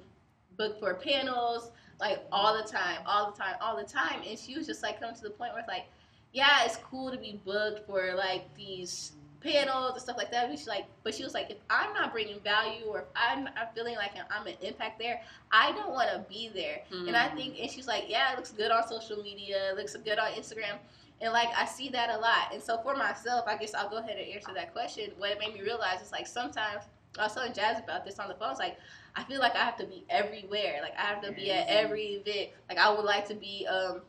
[0.58, 4.22] booked for panels like all the time, all the time, all the time.
[4.28, 5.86] And she was just like coming to the point where it's like,
[6.38, 10.52] yeah, it's cool to be booked for like these panels and stuff like that.
[10.52, 13.68] She's like, but she was like, if I'm not bringing value or if I'm, I'm
[13.74, 15.20] feeling like I'm an impact there,
[15.52, 16.82] I don't want to be there.
[17.08, 19.96] And I think, and she's like, yeah, it looks good on social media, it looks
[19.96, 20.78] good on Instagram.
[21.22, 22.54] And like, I see that a lot.
[22.54, 25.10] And so for myself, I guess I'll go ahead and answer that question.
[25.18, 26.84] What it made me realize is like sometimes,
[27.18, 28.52] I was telling Jazz about this on the phone.
[28.52, 28.78] It's like,
[29.16, 30.82] I feel like I have to be everywhere.
[30.84, 32.52] Like, I have to be at every event.
[32.70, 34.02] Like, I would like to be, um,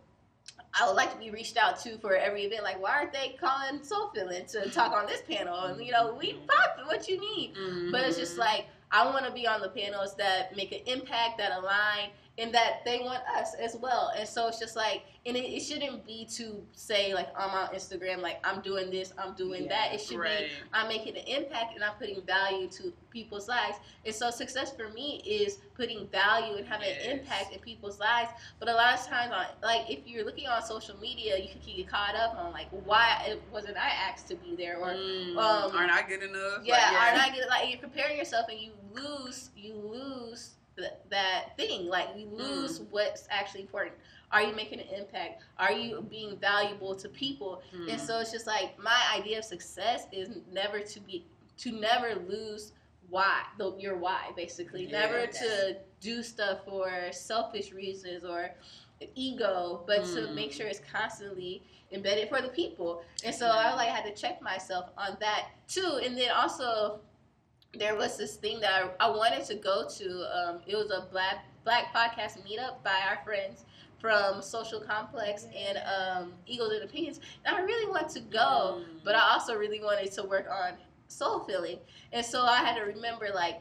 [0.75, 2.63] I would like to be reached out to for every event.
[2.63, 5.59] Like, why aren't they calling Soul Filling to talk on this panel?
[5.65, 7.55] And, you know, we pop what you need.
[7.91, 8.41] But it's just Mhm.
[8.41, 12.55] like I want to be on the panels that make an impact, that align, and
[12.55, 14.13] that they want us as well.
[14.17, 17.69] And so it's just like, and it, it shouldn't be to say like I'm on
[17.75, 19.95] Instagram, like I'm doing this, I'm doing Yeah, that.
[19.95, 20.47] It should right.
[20.47, 23.79] be I'm making an impact and I'm putting value to people's lives.
[24.07, 27.05] And so success for me is putting value and having Yes.
[27.05, 28.31] an impact in people's lives.
[28.61, 31.61] But a lot of times, on like if you're looking on social media, you can
[31.77, 35.77] get caught up on like why wasn't I asked to be there or Mm, um,
[35.77, 36.61] aren't I good enough?
[36.65, 40.53] yeah, Like, are not I getting like you're comparing yourself and you lose you lose
[40.79, 41.87] th- that thing.
[41.87, 43.95] Like you lose what's actually important.
[44.31, 45.43] Are you making an impact?
[45.59, 47.63] Are you being valuable to people?
[47.75, 47.93] Mm.
[47.93, 51.25] And so it's just like my idea of success is never to be
[51.59, 52.73] to never lose
[53.11, 54.87] why the, your why basically.
[54.87, 55.39] Never Yes.
[55.41, 58.51] to do stuff for selfish reasons or
[59.15, 60.35] ego, but to Mm.
[60.35, 63.03] make sure it's constantly embedded for the people.
[63.25, 66.01] And so I like had to check myself on that too.
[66.05, 67.01] And then also
[67.75, 70.39] there was this thing that I, I wanted to go to.
[70.39, 73.65] Um, it was a black black podcast meetup by our friends
[74.01, 77.21] from Social Complex and um, Eagles and Opinions.
[77.45, 79.05] And I really want to go, Mm.
[79.05, 80.75] but I also really wanted to work on
[81.09, 81.79] soul filling.
[82.13, 83.61] And so I had to remember like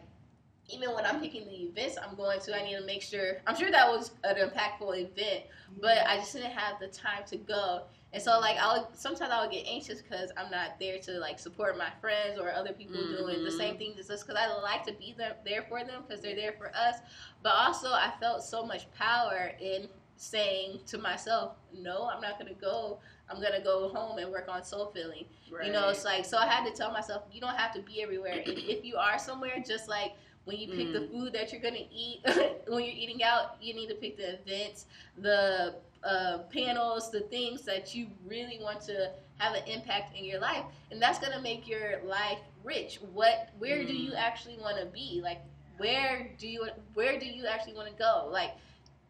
[0.70, 3.38] even when I'm picking the events I'm going to, I need to make sure.
[3.48, 5.46] I'm sure that was an impactful event,
[5.82, 7.84] but I just didn't have the time to go.
[8.14, 11.78] And so like I'll sometimes I'll get anxious because I'm not there to like support
[11.78, 14.94] my friends or other people doing the same things as us because I like to
[14.94, 16.98] be there, there for them because they're there for us.
[17.44, 22.54] But also I felt so much power in saying to myself, no, I'm not gonna
[22.54, 23.00] go.
[23.30, 25.26] I'm gonna go home and work on soul filling.
[25.64, 28.02] You know, it's like so I had to tell myself you don't have to be
[28.02, 28.42] everywhere.
[28.46, 30.14] And if you are somewhere, just like
[30.46, 31.12] when you pick the Mm.
[31.12, 32.22] food that you're gonna eat,
[32.68, 34.86] when you're eating out, you need to pick the events,
[35.18, 40.40] the uh, panels, the things that you really want to have an impact in your
[40.40, 43.00] life, and that's gonna make your life rich.
[43.14, 44.18] What, where do you Mm.
[44.18, 45.22] actually want to be?
[45.24, 45.42] Like,
[45.78, 48.30] where do you, where do you actually want to go?
[48.32, 48.56] Like,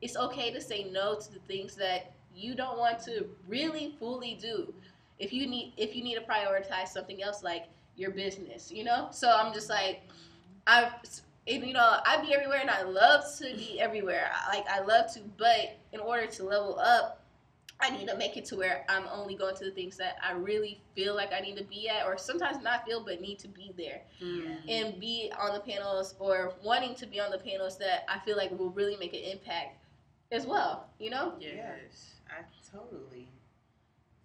[0.01, 4.35] it's okay to say no to the things that you don't want to really fully
[4.35, 4.73] do
[5.17, 9.07] if you need if you need to prioritize something else like your business you know
[9.11, 10.01] so i'm just like
[10.67, 10.91] i
[11.47, 15.11] and, you know I'd be everywhere and i love to be everywhere like i love
[15.13, 17.23] to but in order to level up
[17.79, 20.31] i need to make it to where i'm only going to the things that i
[20.33, 23.47] really feel like i need to be at or sometimes not feel but need to
[23.47, 24.57] be there Mm.
[24.67, 28.35] and be on the panels or wanting to be on the panels that i feel
[28.37, 29.77] like will really make an impact
[30.31, 32.15] as well you know Yes.
[32.29, 32.41] I
[32.75, 33.29] totally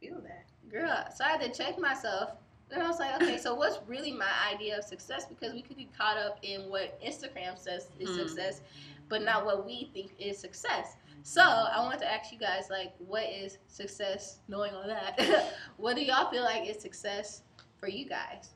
[0.01, 0.45] feel that.
[0.71, 2.31] girl so i had to check myself
[2.73, 5.77] and i was like okay so what's really my idea of success because we could
[5.77, 8.17] get caught up in what instagram says is Mm.
[8.29, 8.61] success
[9.09, 12.93] but not what we think is success so i want to ask you guys like
[12.99, 17.43] what is success knowing all that what do y'all feel like is success
[17.79, 18.51] for you guys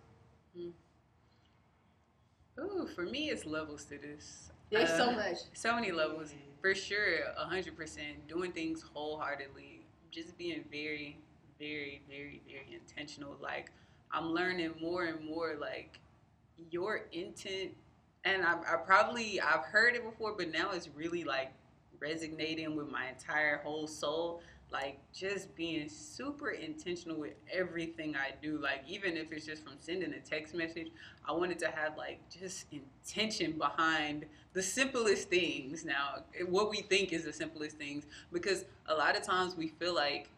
[2.58, 4.50] Ooh, for me, it's levels to this.
[4.70, 6.32] there's so Uh, much So many levels.
[6.62, 8.26] For sure, a hundred percent.
[8.28, 9.84] Doing things wholeheartedly.
[10.10, 11.18] Just being very,
[11.58, 13.36] very, very, very intentional.
[13.40, 13.70] Like
[14.12, 15.56] I'm learning more and more.
[15.60, 15.98] Like
[16.70, 17.72] your intent,
[18.24, 21.52] and I, I probably I've heard it before, but now it's really like
[22.00, 24.42] resonating with my entire whole soul.
[24.72, 28.58] Like just being super intentional with everything I do.
[28.58, 30.88] Like even if it's just from sending a text message,
[31.24, 37.12] I wanted to have like just intention behind the simplest things now what we think
[37.12, 40.30] is the simplest things because a lot of times we feel like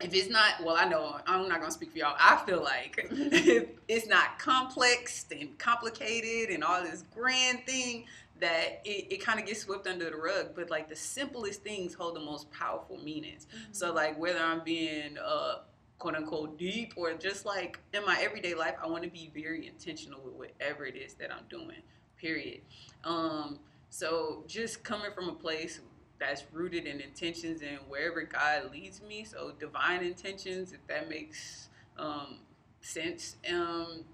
[0.00, 2.16] if it's not well i know i'm not going to speak for y'all.
[2.18, 8.06] I feel like if it's not complex and complicated and all this grand thing
[8.40, 10.54] that it, it kind of gets swept under the rug.
[10.54, 13.46] But like the simplest things hold the most powerful meanings.
[13.72, 15.56] So like whether i'm being uh
[15.98, 19.66] quote unquote deep or just like in my everyday life i want to be very
[19.66, 21.82] intentional with whatever it is that i'm doing
[22.16, 22.60] period.
[23.04, 23.58] Um
[23.90, 25.80] so just coming from a place
[26.20, 29.24] that's rooted in intentions and wherever god leads me.
[29.24, 32.38] So divine intentions if that makes um
[32.82, 33.36] sense.
[33.52, 34.04] Um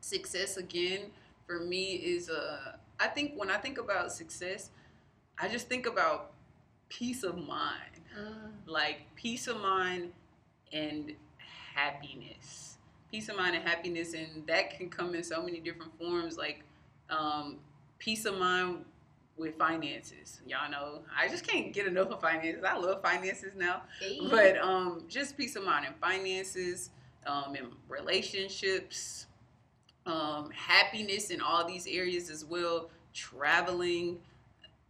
[0.00, 1.10] success again
[1.46, 4.70] for me is uh i think when i think about success
[5.38, 6.32] i just think about
[6.88, 7.92] peace of mind.
[8.18, 8.50] Mm.
[8.66, 10.12] like peace of mind
[10.72, 11.12] and
[11.74, 12.78] happiness.
[13.10, 16.38] Peace of mind and happiness and that can come in so many different forms.
[16.38, 16.62] Like
[17.10, 17.58] um,
[17.98, 18.84] peace of mind
[19.36, 20.40] with finances.
[20.46, 22.64] Y'all know i just can't get enough of finances.
[22.64, 23.82] I love finances now.
[24.30, 25.86] But um, just peace of mind.
[25.86, 26.90] In finances
[27.26, 29.26] um, in relationships
[30.06, 32.90] um, happiness in all these areas as well.
[33.12, 34.18] Traveling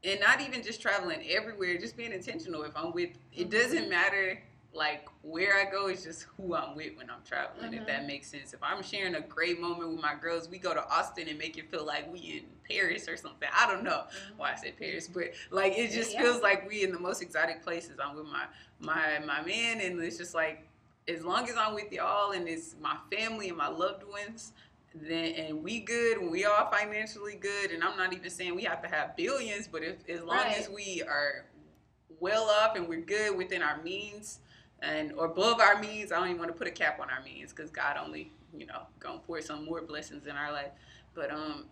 [0.05, 1.79] and not even just traveling everywhere.
[1.79, 2.63] Just being intentional.
[2.63, 4.43] If i'm with it doesn't matter
[4.77, 7.87] like where i go is just who i'm with when i'm traveling if Mhm.
[7.87, 10.87] that makes sense if i'm sharing a great moment with my girls we go to
[10.91, 14.05] austin and make it feel like we in paris or something i don't know
[14.37, 16.23] why I said Paris, but like it just Yeah.
[16.23, 17.99] feels like we in the most exotic places.
[18.03, 18.45] I'm with my
[18.81, 20.67] my my man, and it's just like
[21.09, 24.53] as long as I'm with y'all and it's my family and my loved ones,
[24.95, 27.71] then and we good we all financially good.
[27.71, 30.59] And I'm not even saying we have to have billions, but if as long Right.
[30.59, 31.47] as we are
[32.21, 34.41] well off and we're good within our means
[34.83, 37.23] and or above our means, I don't even want to put a cap on our
[37.23, 40.71] means because God only you know gonna pour some more blessings in our life.
[41.15, 41.67] But um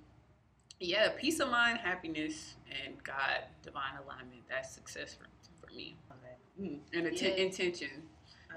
[0.81, 4.43] yeah, peace of mind, happiness, and God, divine alignment.
[4.51, 5.27] That's success for,
[5.67, 5.97] for me.
[6.61, 6.79] Mm.
[6.93, 7.45] And atten- Yeah.
[7.45, 7.91] intention,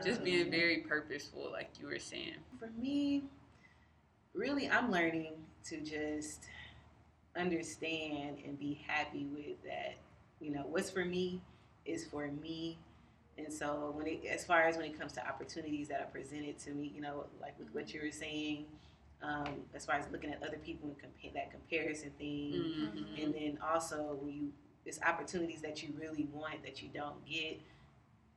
[0.03, 2.36] just Um, being very purposeful, like you were saying.
[2.60, 3.23] For me,
[4.33, 6.45] really, I'm learning to just
[7.36, 9.95] understand and be happy with that.
[10.39, 11.41] You know, what's for me
[11.86, 12.77] is for me.
[13.38, 16.58] And so, when it, as far as when it comes to opportunities that are presented
[16.60, 18.65] to me, you know, like with what you were saying,
[19.21, 23.23] um, as far as looking at other people and compa- that comparison thing, Mhm.
[23.23, 24.54] and then also when you
[24.86, 27.60] it's opportunities that you really want that you don't get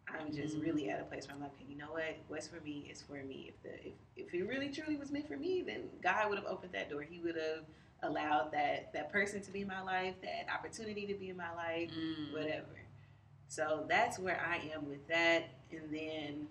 [0.08, 0.62] i'm just Mhm.
[0.62, 3.22] really at a place where i'm like you know what what's for me is for
[3.22, 6.36] me if the if, if it really truly was meant for me then god would
[6.38, 7.64] have opened that door he would have
[8.02, 11.54] allowed that that person to be in my life, that opportunity to be in my
[11.54, 12.32] life, Mm.
[12.32, 12.79] whatever.
[13.50, 15.42] So that's where I am with that.
[15.72, 16.46] And then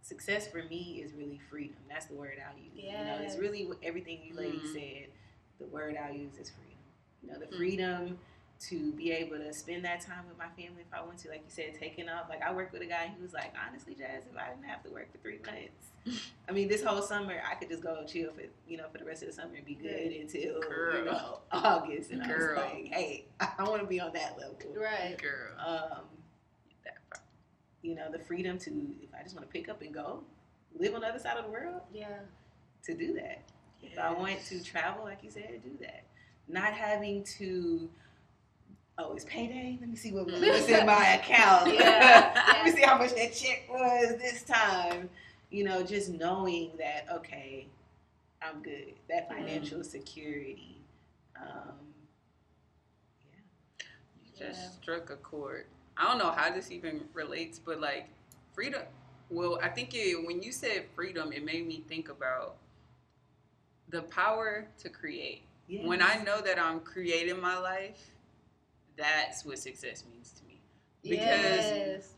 [0.00, 1.76] success for me is really freedom.
[1.86, 2.72] That's the word I'll use.
[2.98, 4.72] You know, it's really everything you ladies Mhm.
[4.72, 5.08] said.
[5.60, 6.78] The word I'll use is freedom.
[7.22, 7.56] You know, the Mm.
[7.58, 8.18] freedom
[8.60, 11.28] to be able to spend that time with my family if I want to.
[11.28, 12.28] Like you said, taking off.
[12.28, 13.10] Like I worked with a guy.
[13.14, 16.52] He was like, honestly, Jazz, if I didn't have to work for three months, I
[16.52, 19.22] mean, this whole summer I could just go chill for you know for the rest
[19.22, 20.98] of the summer and be good until Girl.
[20.98, 22.10] you know August.
[22.10, 22.56] And I Girl.
[22.56, 24.56] was like, hey, I want to be on that level.
[24.76, 25.16] Right.
[25.20, 25.52] Girl.
[25.64, 26.00] Um,
[27.82, 28.70] you know, the freedom to
[29.02, 30.24] if I just want to pick up and go,
[30.78, 32.08] live on the other side of the world, Yeah.
[32.84, 33.42] to do that.
[33.82, 36.02] If I want to travel, like you said, do that.
[36.48, 37.88] Not having to.
[38.98, 39.78] Oh, it's payday.
[39.80, 41.72] Let me see what what's in my account.
[41.72, 45.08] Yeah, Let me see how much that check was this time.
[45.50, 47.68] You know, just knowing that okay,
[48.42, 48.94] I'm good.
[49.08, 50.80] That financial security.
[51.40, 51.74] Um,
[54.24, 54.70] You just Yeah.
[54.82, 55.66] struck a chord.
[55.96, 58.08] I don't know how this even relates, but like
[58.52, 58.82] freedom.
[59.30, 62.56] Well, I think it, when you said freedom, it made me think about
[63.88, 65.42] the power to create.
[65.68, 65.86] yeah.
[65.86, 68.10] When I know that I'm creating my life,
[68.98, 70.60] that's what success means to me.
[71.02, 72.14] Because- yes.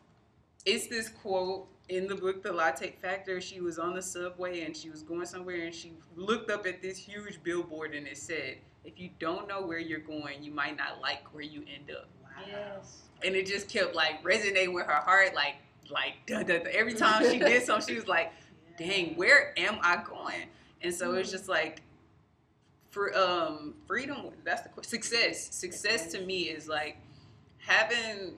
[0.66, 3.40] It's this quote in the book, The Latte Factor.
[3.40, 6.82] She was on the subway and she was going somewhere and she looked up at
[6.82, 10.76] this huge billboard and it said, If you don't know where you're going, you might
[10.76, 12.08] not like where you end up.
[12.22, 12.28] wow.
[12.46, 13.02] Yes.
[13.24, 15.56] and it just kept like resonating with her heart like
[15.90, 16.70] like duh, duh, duh.
[16.72, 18.32] every time she did something she was like
[18.78, 20.46] dang where am i going
[20.82, 21.32] and so it's mm.
[21.32, 21.82] just like
[22.90, 26.98] for um freedom that's the success success to me is like
[27.58, 28.36] having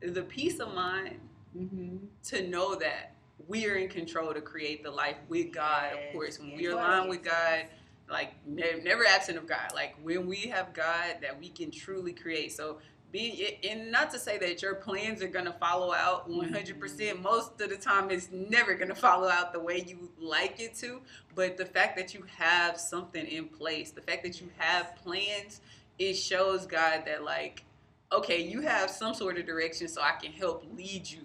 [0.00, 1.20] the peace of mind
[1.56, 2.06] Mhm.
[2.24, 3.14] to know that
[3.48, 6.38] we are in control to create the life with God, of course.
[6.38, 7.22] When yes, we are aligned with.
[7.22, 7.64] God,
[8.10, 9.72] like ne- never absent of God.
[9.74, 12.52] Like when we have God, that we can truly create.
[12.52, 12.78] So
[13.10, 16.78] being and not to say that your plans are gonna follow out 100.
[16.78, 20.74] percent Most of the time, it's never gonna follow out the way you like it
[20.76, 21.00] to.
[21.34, 25.60] But the fact that you have something in place, the fact that you have plans,
[25.98, 27.64] it shows God that like,
[28.12, 31.20] okay, you have some sort of direction, so I can help lead you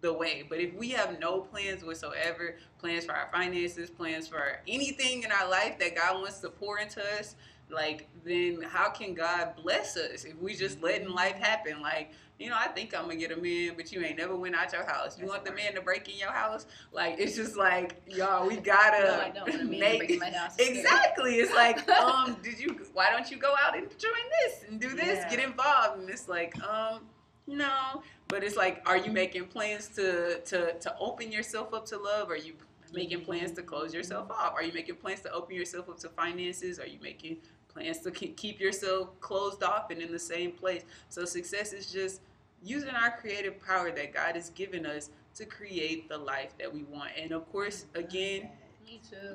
[0.00, 0.44] the way.
[0.48, 5.32] But if we have no plans whatsoever, plans for our finances, plans for anything in
[5.32, 7.34] our life that God wants to pour into us,
[7.70, 11.80] like then how can God bless us if we just letting life happen?
[11.80, 14.54] Like, you know, I think I'm gonna get a man, but you ain't never went
[14.54, 15.18] out your house.
[15.18, 16.66] You That's want the man to break in your house?
[16.92, 20.30] Like it's just like, y'all, we gotta I don't want to be make breaking my
[20.30, 20.56] house.
[20.58, 21.36] Exactly.
[21.36, 22.80] It's like, um, did you?
[22.92, 25.18] Why don't you go out and join this and do this?
[25.18, 25.30] Yeah.
[25.30, 26.00] Get involved.
[26.00, 27.00] And it's like, um,
[27.46, 28.02] no.
[28.28, 32.30] But it's like, are you making plans to to to open yourself up to love?
[32.30, 32.54] Are you
[32.92, 34.52] making plans to close yourself off?
[34.54, 36.78] Are you making plans to open yourself up to finances?
[36.78, 37.38] Are you making
[37.78, 40.82] plans to keep keep yourself closed off and in the same place?
[41.08, 42.20] So success is just
[42.62, 46.82] using our creative power that God has given us to create the life that we
[46.84, 47.10] want.
[47.20, 48.48] And of course, again,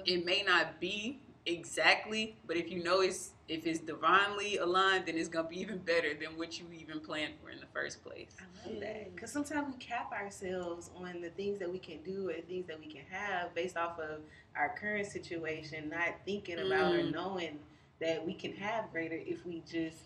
[0.06, 5.18] it may not be exactly, but if you know it's if it's divinely aligned, then
[5.18, 8.36] it's gonna be even better than what you even planned for in the first place.
[8.40, 12.30] I love that because sometimes we cap ourselves on the things that we can do
[12.30, 14.22] or the things that we can have based off of
[14.56, 17.12] our current situation, not thinking about or Mm.
[17.12, 17.60] knowing
[18.04, 19.98] that we can have greater if we just,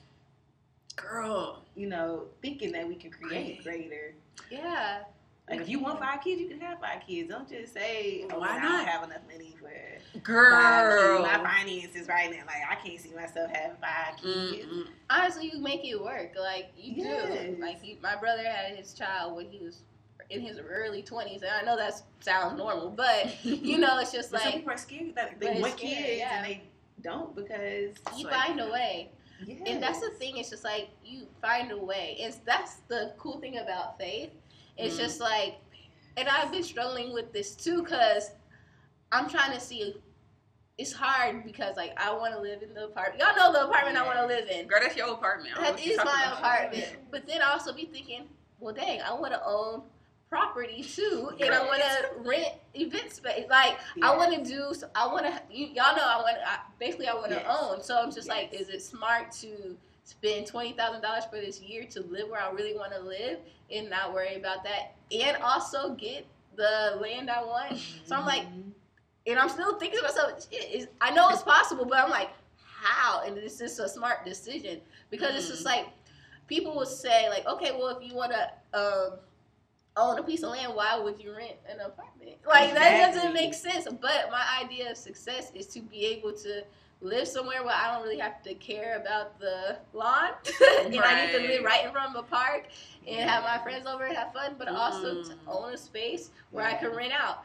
[0.95, 4.15] Girl, you know, thinking that we can create greater.
[4.49, 5.03] Yeah.
[5.47, 7.29] Like if you want five kids, you can have five kids.
[7.29, 8.61] Don't just say, "Oh, Why I not?
[8.79, 11.21] don't have enough money for girl.
[11.21, 11.31] kids.
[11.31, 14.87] My finances right now, like I can't see myself having five kids." Mm-mm.
[15.09, 16.31] Honestly, you make it work.
[16.37, 17.45] Like you Yes.
[17.45, 17.61] do.
[17.61, 19.83] Like you, my brother had his child when he was
[20.31, 24.31] in his early twenties, and I know that sounds normal, but you know, it's just
[24.31, 26.37] But some like people are scared that they want kids yeah.
[26.37, 26.63] and they
[27.07, 29.09] don't because you like- find a way.
[29.45, 29.61] yes.
[29.65, 30.37] And that's the thing.
[30.37, 32.15] It's just like you find a way.
[32.19, 34.31] It's that's the cool thing about faith.
[34.77, 34.99] It's Mhm.
[34.99, 35.55] just like,
[36.17, 38.31] and I've been struggling with this too, cause
[39.11, 39.95] I'm trying to see.
[40.77, 43.19] It's hard because like I want to live in the apartment.
[43.23, 44.67] Y'all know the apartment I want to live in.
[44.67, 45.53] Girl, that's your apartment.
[45.57, 46.85] I don't know That is my apartment.
[47.09, 48.27] But then I also be thinking,
[48.59, 49.81] well, dang, I want to own
[50.29, 53.45] property too, and I want to rent event space.
[53.49, 54.73] Like I want to do.
[54.95, 55.41] I want to.
[55.55, 56.37] Y'all know I want.
[56.45, 57.57] I, basically, I want to Yes.
[57.61, 57.81] own.
[57.83, 61.85] So I'm just like, is it smart to spend twenty thousand dollars for this year
[61.91, 63.39] to live where I really want to live
[63.71, 67.77] and not worry about that, and also get the land I want?
[68.05, 68.71] So I'm like, Mhm.
[69.27, 72.29] and I'm still thinking to myself, is, I know it's possible, but I'm like,
[72.63, 73.23] how?
[73.25, 75.65] And this is a smart decision because it's just Mhm.
[75.65, 75.87] like
[76.47, 79.19] people will say, like, okay, well, if you want to um,
[79.97, 82.37] own a piece of land, why would you rent an apartment?
[82.45, 83.85] Like that doesn't make sense.
[83.85, 86.63] But my idea of success is to be able to
[87.01, 90.29] live somewhere where I don't really have to care about the lawn,
[90.85, 91.79] and I need to live Right.
[91.79, 92.65] right in front of a park
[93.07, 95.35] and have my friends over and have fun, but also to Mm.
[95.47, 97.43] own a space where I can rent out.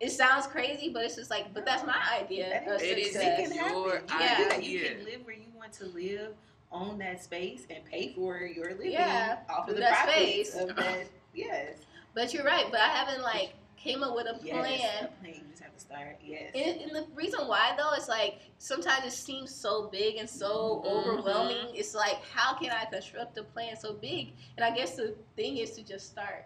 [0.00, 3.16] It sounds crazy, but it's just like, but that's my idea That of It is.
[3.16, 3.74] It can happen.
[3.74, 4.56] your You can- Yeah.
[4.58, 6.34] You can live where you want to live,
[6.72, 10.54] own that space, and pay for your living Yeah, off of the that profits space.
[10.54, 11.06] of that.
[11.34, 11.76] Yes.
[12.14, 12.66] But you're right.
[12.70, 14.52] But I haven't like came up with a Yes.
[14.58, 15.04] plan.
[15.04, 15.34] A plan.
[15.34, 16.18] You just have to start.
[16.22, 16.50] Yes.
[16.54, 20.82] And, and the reason why though is like sometimes it seems so big and so
[20.84, 20.90] Mhm.
[20.92, 21.74] overwhelming.
[21.74, 24.32] It's like how can I construct a plan so big?
[24.58, 26.44] And I guess the thing is to just start.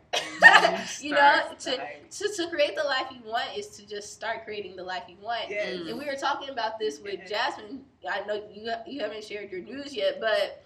[1.01, 4.45] you know, Start, to, to to create the life you want is to just start
[4.45, 5.51] creating the life you want.
[5.51, 5.89] Yes.
[5.89, 7.27] And we were talking about this with Yeah.
[7.49, 7.85] Jasmine.
[8.09, 10.63] I know you you haven't shared your news yet, but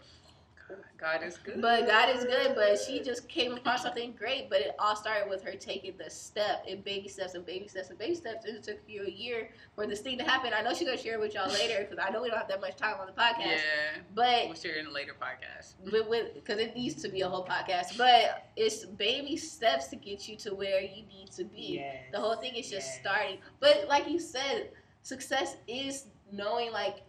[0.98, 1.60] God is good.
[1.62, 2.54] but God is good.
[2.54, 4.50] But she just came across something great.
[4.50, 7.90] But it all started with her taking the step and baby steps and baby steps
[7.90, 8.44] and baby steps.
[8.46, 10.52] And it took you a year for this thing to happen.
[10.54, 12.48] I know she's gonna share it with y'all later because I know we don't have
[12.48, 13.46] that much time on the podcast.
[13.46, 15.74] yeah, But we'll share it in a later podcast.
[16.08, 17.96] with because it needs to be a whole podcast.
[17.96, 21.76] But it's baby steps to get you to where you need to be.
[21.80, 21.96] Yes.
[22.12, 23.00] The whole thing is just Yes.
[23.00, 23.38] starting.
[23.60, 24.70] But like you said,
[25.02, 27.02] success is knowing like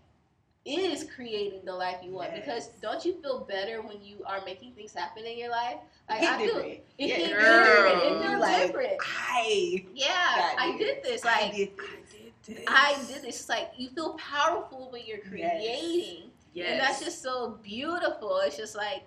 [0.66, 2.40] is creating the life you want Yes.
[2.46, 5.78] because don't you feel better when you are making things happen in your life?
[6.10, 6.80] Like Hit I feel different.
[6.98, 7.16] it Yeah.
[7.16, 7.64] hit Girl.
[7.66, 8.04] different.
[8.04, 8.94] It feels Like, different.
[9.02, 11.24] I Yeah, I did this.
[11.24, 12.60] Like I did this.
[12.68, 13.40] I did this.
[13.40, 16.32] It's like you feel powerful when you're creating.
[16.54, 16.70] Yes.
[16.72, 18.38] And that's just so beautiful.
[18.40, 19.04] It's just like,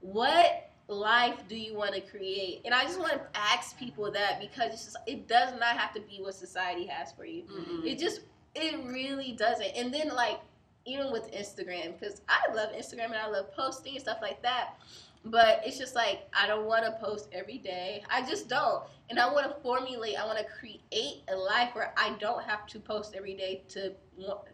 [0.00, 2.62] what life do you want to create?
[2.64, 5.92] And I just want to ask people that because it's just it does not have
[5.94, 7.42] to be what society has for you.
[7.44, 7.84] Mm-mm.
[7.86, 8.20] It just
[8.54, 9.70] it really doesn't.
[9.76, 10.40] And then like
[10.86, 14.74] even with Instagram, because I love Instagram and I love posting and stuff like that.
[15.24, 18.04] But it's just like I don't want to post every day.
[18.08, 18.84] I just don't.
[19.10, 20.16] And I want to formulate.
[20.16, 23.92] I want to create a life where I don't have to post every day to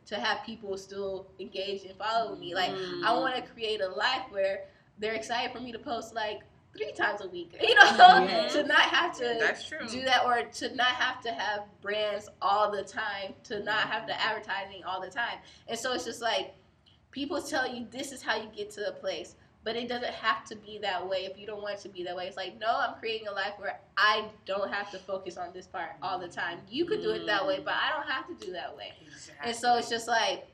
[0.06, 2.54] to have people still engage and follow me.
[2.54, 3.04] Like Mm.
[3.04, 4.64] I want to create a life where
[4.98, 6.40] they're excited for me to post like
[6.76, 7.54] three times a week.
[7.62, 8.52] You know, Yes.
[8.54, 9.56] to not have to
[9.90, 14.06] do that or to not have to have brands all the time, to not have
[14.06, 15.38] the advertising all the time.
[15.68, 16.54] And so it's just like
[17.10, 20.44] people tell you this is how you get to a place, but it doesn't have
[20.46, 22.26] to be that way if you don't want it to be that way.
[22.26, 25.66] It's like, no, I'm creating a life where I don't have to focus on this
[25.66, 26.58] part all the time.
[26.68, 27.64] You could do it that way, mm.
[27.64, 28.92] but I don't have to do that way.
[29.44, 30.46] And so it's just like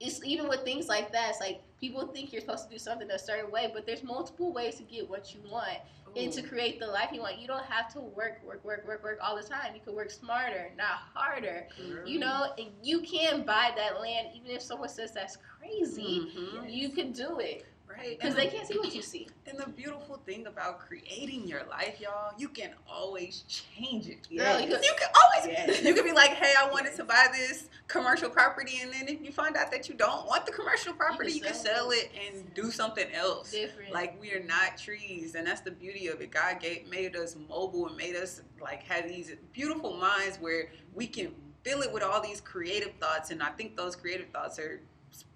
[0.00, 3.10] it's even with things like that, it's like people think you're supposed to do something
[3.10, 5.78] a certain way, but there's multiple ways to get what you want
[6.16, 7.38] and to create the life you want.
[7.38, 9.74] You don't have to work, work, work, work, work all the time.
[9.74, 11.66] You can work smarter, not harder.
[12.06, 16.20] You know, and you can buy that land even if someone says that's crazy.
[16.34, 16.72] Mhm.
[16.72, 17.66] You can do it
[17.98, 18.18] Right.
[18.18, 19.28] because they can't see what you see.
[19.46, 24.28] And the beautiful thing about creating your life, y'all, you can always change it.
[24.28, 25.82] Girl, you You can always Yes.
[25.82, 29.24] you can be like, hey, I wanted to buy this commercial property, and then if
[29.24, 32.52] you find out that you don't want the commercial property, you can sell it and
[32.54, 33.50] do something else.
[33.50, 33.92] Different.
[33.92, 36.30] Like we are not trees, and that's the beauty of it.
[36.30, 41.06] God gave, made us mobile and made us like have these beautiful minds where we
[41.06, 41.32] can
[41.64, 44.80] fill it with all these creative thoughts, and I think those creative thoughts are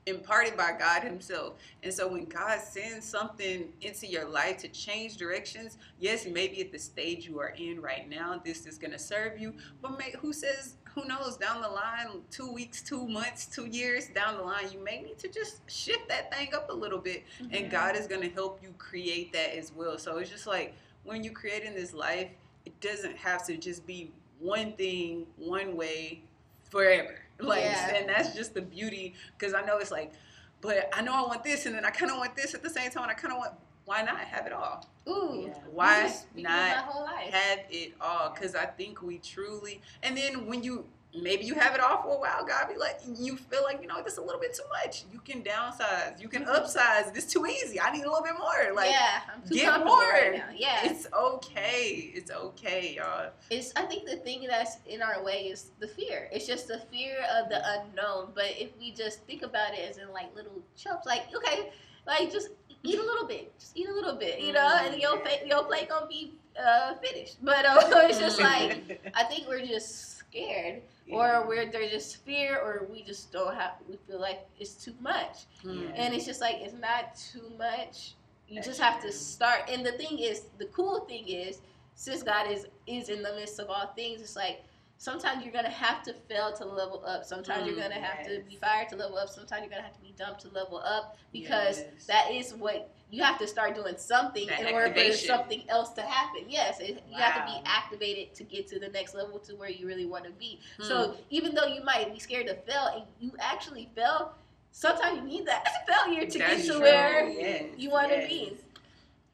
[0.07, 1.55] imparted by God Himself.
[1.83, 6.73] And so when God sends something into your life to change directions, yes, maybe at
[6.73, 9.55] the stage you are in right now, this is going to serve you.
[9.81, 14.09] But may, who says, who knows, down the line, two weeks, two months, two years
[14.09, 17.25] down the line, you may need to just shift that thing up a little bit.
[17.51, 19.99] And God is going to help you create that as well.
[19.99, 22.29] So it's just like when you're creating this life,
[22.67, 26.23] it doesn't have to just be one thing, one way
[26.69, 27.22] forever.
[27.39, 27.95] Like, Yeah.
[27.95, 29.15] and that's just the beauty.
[29.39, 30.13] Because I know it's like,
[30.61, 32.71] but I know I want this, and then I kind of want this at the
[32.71, 33.03] same time.
[33.05, 33.53] And I kind of want.
[33.85, 34.87] Why not have it all?
[35.09, 35.55] Ooh, Yeah.
[35.73, 37.33] Why you just speaking not my whole life.
[37.35, 39.83] have it all because I think we truly.
[40.05, 43.01] And then when you maybe you have it all for a while, God be like,
[43.19, 45.05] you feel like you know this is a little bit too much.
[45.13, 47.13] You can downsize, you can upsize.
[47.13, 47.81] This too easy.
[47.81, 48.75] I need a little bit more.
[48.75, 49.99] Like yeah, I'm too get more.
[49.99, 50.49] right now.
[50.57, 52.13] Yeah, it's okay.
[52.15, 53.31] It's okay, y'all.
[53.51, 56.29] it's I think the thing that's in our way is the fear.
[56.33, 58.33] It's just the fear of the unknown.
[58.35, 61.73] But if we just think about it as in like little chunks, like okay,
[62.07, 62.49] like just
[62.83, 65.65] eat a little bit, just eat a little bit, you know, and your fa- your
[65.65, 67.37] plate gonna be uh, finished.
[67.43, 72.59] But uh, it's just like I think we're just scared, or we're there's just fear,
[72.59, 73.73] or we just don't have.
[73.89, 75.93] We feel like it's too much, Mm.
[75.97, 78.15] and it's just like it's not too much.
[78.49, 79.69] You That's just have to start.
[79.71, 81.61] And the thing is, the cool thing is,
[81.95, 84.63] since God is is in the midst of all things, it's like
[84.99, 87.25] sometimes you're gonna have to fail to level up.
[87.25, 88.43] Sometimes you're Mm, gonna have to yes.
[88.49, 89.29] be fired to level up.
[89.29, 92.07] Sometimes you're gonna have to be dumped to level up because Yes.
[92.07, 95.27] that is what you have to start doing something That in order for activation.
[95.29, 96.45] something else to happen.
[96.49, 99.69] Yes, it, you have to be activated to get to the next level to where
[99.69, 100.61] you really want to be.
[100.79, 100.85] Hmm.
[100.85, 104.33] So even though you might be scared to fail and you actually fail,
[104.71, 106.81] sometimes you need that failure to That's get to true.
[106.81, 108.29] where Yes, you want to yes.
[108.29, 108.57] be.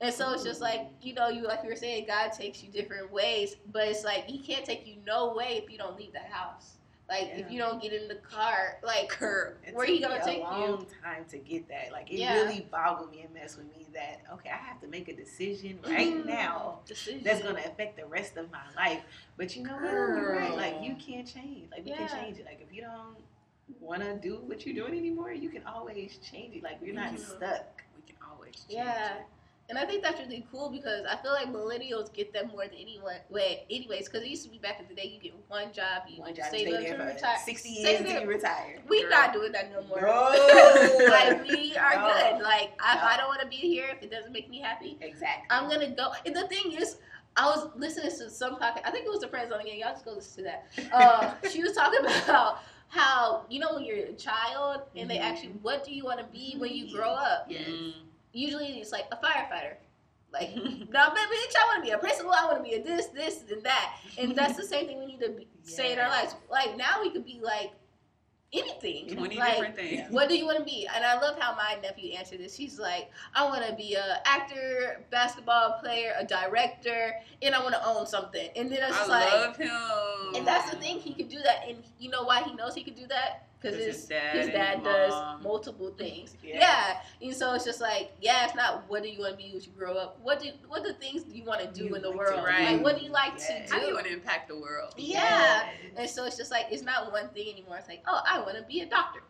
[0.01, 2.71] And so it's just like, you know, you like you were saying, God takes you
[2.71, 6.13] different ways, but it's like he can't take you no way if you don't leave
[6.13, 6.78] the house.
[7.09, 9.57] Like if you don't get in the car, like Curb.
[9.73, 10.45] Where are you gonna me take a you?
[10.45, 11.91] long time to get that.
[11.91, 12.35] Like it Yeah.
[12.35, 15.79] really boggled me and messed with me that okay, I have to make a decision
[15.83, 16.27] right Mhm.
[16.27, 17.23] now decision.
[17.25, 19.03] that's gonna affect the rest of my life.
[19.39, 20.19] But you know what?
[20.19, 20.55] You're right.
[20.57, 21.71] Like you can't change.
[21.71, 22.07] Like we Yeah.
[22.07, 22.45] can change it.
[22.45, 23.17] Like if you don't
[23.81, 26.63] want to do what you're doing anymore, you can always change it.
[26.63, 27.83] Like we're not stuck.
[27.97, 29.17] We can always change Yeah.
[29.17, 29.23] it.
[29.69, 32.73] And I think that's really cool because I feel like millennials get that more than
[32.75, 33.17] anyone.
[33.29, 36.05] Way, anyways, because it used to be back in the day, you get one job,
[36.09, 37.37] you One job, stay there there to for retire.
[37.45, 38.79] sixty years you retire.
[38.89, 39.11] We Girl.
[39.11, 39.99] not doing that no more.
[40.01, 40.13] Bro.
[41.11, 42.15] like we are No.
[42.15, 42.43] good.
[42.43, 45.47] Like if I don't want to be here, if it doesn't make me happy, Exactly.
[45.51, 46.13] I'm gonna go.
[46.25, 46.97] And the thing is,
[47.37, 48.81] I was listening to some podcast.
[48.87, 49.79] I think it was the Friends on Again.
[49.81, 50.93] Y'all just go listen to that.
[50.95, 55.31] Uh, she was talking about how you know when you're a child and they Mhm.
[55.31, 57.69] ask you, "What do you want to be when you grow up?" Yes.
[57.69, 57.93] Mm.
[58.33, 59.75] Usually it's like a firefighter.
[60.33, 62.33] Like, no, bitch, I want to be a principal.
[62.33, 63.97] I want to be a this, this, and that.
[64.19, 66.35] And that's the same thing we need to be, say in our lives.
[66.51, 67.73] Like now we could be like
[68.53, 69.15] anything.
[69.15, 70.11] 20 like, different things.
[70.11, 70.89] what do you want to be?
[70.95, 72.55] And I love how my nephew answered this.
[72.55, 77.75] He's like, I want to be a actor, basketball player, a director, and I want
[77.75, 78.49] to own something.
[78.57, 80.35] And then I just like, love him.
[80.35, 81.65] and that's the thing, he could do that.
[81.69, 83.48] And you know why he knows he could do that?
[83.61, 85.43] Because 'Cause his, his dad his dad does mom.
[85.43, 86.37] multiple things.
[86.43, 86.59] Yeah.
[86.61, 87.01] Yeah.
[87.27, 89.61] And so it's just like, yeah, it's not what do you want to be when
[89.61, 90.19] you grow up.
[90.23, 92.41] What do what the things do you want to do You in the like world?
[92.41, 92.73] to Right.
[92.75, 93.69] Like what do you like Yes.
[93.69, 94.95] to How do you want to impact the world?
[94.97, 95.19] Yeah.
[95.19, 95.69] Yes.
[95.97, 97.77] And so it's just like it's not one thing anymore.
[97.79, 99.23] It's like, oh, I want to be a doctor,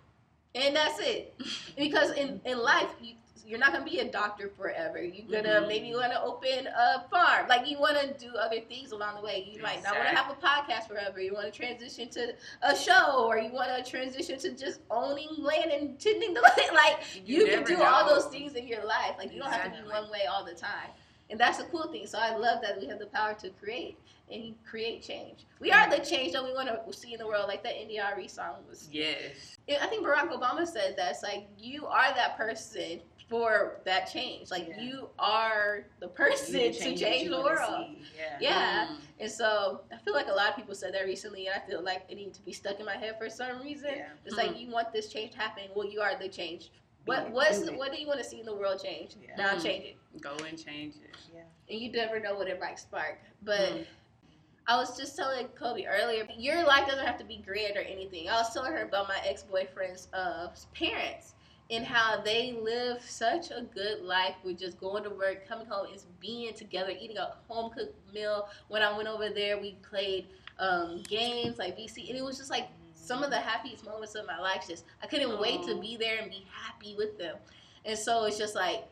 [0.54, 1.34] and that's it.
[1.78, 3.14] because in in life, you
[3.48, 5.02] you're not gonna be a doctor forever.
[5.02, 5.68] You're gonna Mhm.
[5.68, 7.48] maybe want to open a farm.
[7.48, 9.48] Like you want to do other things along the way.
[9.50, 11.18] You might not want to have a podcast forever.
[11.18, 15.30] You want to transition to a show, or you want to transition to just owning
[15.38, 16.74] land and tending the land.
[16.74, 19.14] Like you, can never do all those things in your life.
[19.16, 20.90] Like you don't have to be one way all the time.
[21.30, 22.06] And that's a cool thing.
[22.06, 23.98] So I love that we have the power to create
[24.30, 25.46] and create change.
[25.58, 27.48] We are the change that we want to see in the world.
[27.48, 28.88] Like that NDRE song was.
[28.92, 29.56] Yes.
[29.70, 31.12] I think Barack Obama said that.
[31.12, 34.50] It's like you are that person for that change.
[34.50, 34.80] Like Yeah.
[34.80, 37.96] you are the person can to change the world.
[38.16, 38.36] Yeah.
[38.40, 38.86] Yeah.
[38.90, 38.96] Mm.
[39.20, 41.82] And so I feel like a lot of people said that recently, and I feel
[41.82, 43.90] like it needs to be stuck in my head for some reason.
[43.96, 44.08] Yeah.
[44.24, 45.64] It's like you want this change to happen.
[45.74, 46.70] Well, you are the change.
[47.04, 49.16] What it, what's do what do you want to see in the world change?
[49.22, 49.36] Yeah.
[49.36, 49.62] Now Mhm.
[49.62, 51.16] change it, Go and change it.
[51.34, 51.42] Yeah.
[51.70, 53.18] and you never know what it might spark.
[53.42, 53.86] But Mm.
[54.66, 58.28] I was just telling Kobe earlier, your life doesn't have to be grand or anything.
[58.28, 61.34] I was telling her about my ex boyfriend's uh, parents
[61.70, 65.86] and how they live such a good life with just going to work, coming home,
[65.90, 68.48] and being together, eating a home cooked meal.
[68.68, 72.50] When I went over there, we played um, games like VC, and it was just
[72.50, 74.64] like some of the happiest moments of my life.
[74.66, 77.36] Just I couldn't wait to be there and be happy with them.
[77.84, 78.84] And so it's just like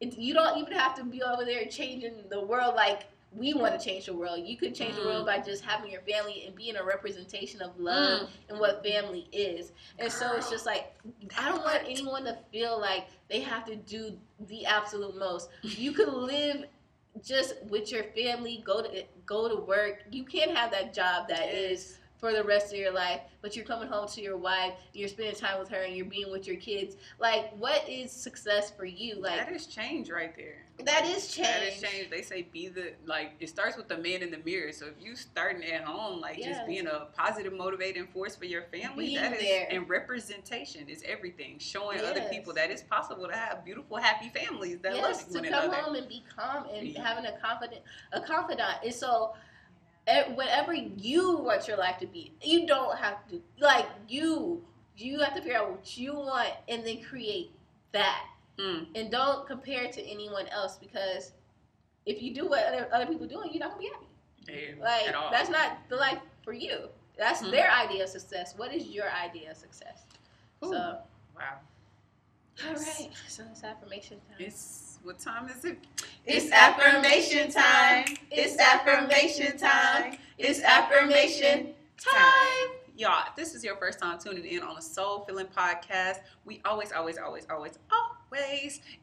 [0.00, 3.06] it, you don't even have to be over there changing the world like
[3.36, 4.40] we want to change the world.
[4.44, 5.40] You could change the world mm-hmm.
[5.40, 8.28] by just having your family and being a representation of love mm.
[8.48, 9.72] and what family is.
[9.98, 10.94] And so it's just like
[11.36, 14.16] I don't want anyone to feel like they have to do
[14.48, 15.50] the absolute most.
[15.62, 16.64] You could live
[17.22, 20.04] just with your family, go to go to work.
[20.10, 23.66] You can't have that job that is for the rest of your life, but you're
[23.66, 26.56] coming home to your wife, you're spending time with her, and you're being with your
[26.56, 26.96] kids.
[27.18, 29.20] Like, what is success for you?
[29.20, 30.63] Like, that is change right there.
[30.80, 31.80] That is That is change.
[31.82, 32.10] change.
[32.10, 33.32] They say be the like.
[33.40, 34.72] It starts with the man in the mirror.
[34.72, 36.48] So if you starting at home, like Yeah.
[36.52, 39.68] just being a positive, motivating force for your family, Being that is there.
[39.70, 41.58] and representation is everything.
[41.58, 45.34] Showing other people that it's possible to have beautiful, happy families that yes, love to
[45.34, 45.82] one come another.
[45.82, 47.06] home and be calm and Yeah.
[47.06, 48.78] having a confident, a confidant.
[48.84, 49.34] And so,
[50.34, 54.64] whatever you want your life to be, you don't have to like you.
[54.96, 57.50] You have to figure out what you want and then create
[57.92, 58.26] that.
[58.58, 58.86] Mm.
[58.94, 61.32] and don't compare to anyone else because
[62.06, 64.06] if you do what other, other people doing, you're not gonna be happy.
[64.76, 66.88] Yeah, Like that's not the life for you.
[67.18, 67.50] That's Mhm.
[67.50, 68.54] their idea of success.
[68.56, 70.04] What is your idea of success?
[70.64, 70.68] Ooh.
[70.68, 70.98] So,
[71.36, 71.58] wow.
[72.66, 73.10] all right.
[73.28, 74.36] So it's affirmation time.
[74.38, 75.78] It's what time is it?
[76.24, 78.04] It's affirmation time.
[78.30, 80.16] It's affirmation time.
[80.38, 82.70] It's affirmation time.
[82.96, 86.20] Y'all, if this is your first time tuning in on the Soul Filling Podcast.
[86.44, 88.13] We always, always, always, always, always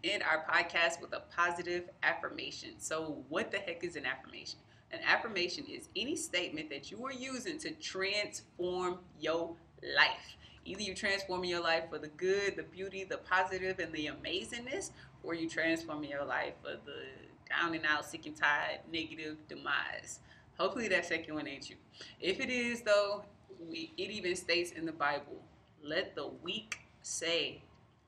[0.04, 2.72] end our podcast with a positive affirmation.
[2.80, 4.60] So, what the heck is an affirmation?
[4.92, 9.56] An affirmation is any statement that you are using to transform your
[9.96, 10.38] life.
[10.66, 14.92] Either you're transforming your life for the good, the beauty, the positive, and the amazingness,
[15.24, 17.06] or you're transforming your life for the
[17.50, 20.20] down and out, sick and tired, negative demise.
[20.58, 21.76] Hopefully that second one ain't you.
[22.20, 23.24] If it is though,
[23.70, 25.42] we, it even states in the Bible,
[25.84, 27.62] let the weak say,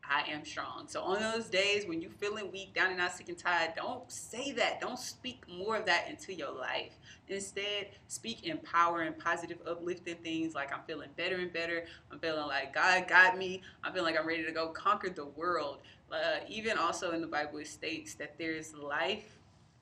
[0.09, 0.85] I am strong.
[0.87, 4.09] So on those days when you're feeling weak, down and out, sick and tired, don't
[4.11, 4.81] say that.
[4.81, 6.91] Don't speak more of that into your life.
[7.29, 11.85] Instead, speak empowering, positive, uplifting things like I'm feeling better and better.
[12.11, 13.61] I'm feeling like God got me.
[13.83, 15.79] I'm feeling like I'm ready to go conquer the world.
[16.11, 19.37] Uh, even also in the Bible, it states that there's life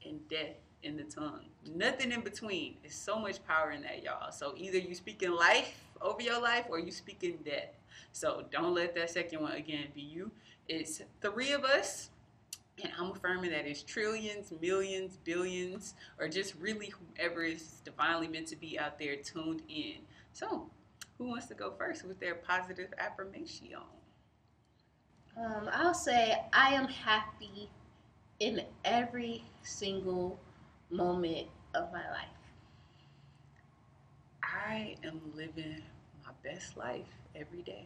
[0.06, 1.46] and death in the tongue.
[1.66, 2.76] Nothing in between.
[2.82, 4.32] There's so much power in that, y'all.
[4.32, 7.70] So either you speak in life over your life or you speak in death.
[8.12, 10.32] So don't let that second one again be you.
[10.68, 12.10] It's three of us.
[12.84, 18.48] And I'm affirming that it's trillions, millions, billions, or just really whoever is divinely meant
[18.48, 19.98] to be out there tuned in.
[20.34, 20.70] So,
[21.18, 23.68] who wants to go first with their positive affirmation?
[25.38, 27.70] Um, I'll say I am happy
[28.40, 30.40] in every single
[30.90, 32.28] moment of my life.
[34.44, 35.82] I am living
[36.26, 37.06] my best life
[37.36, 37.86] every day.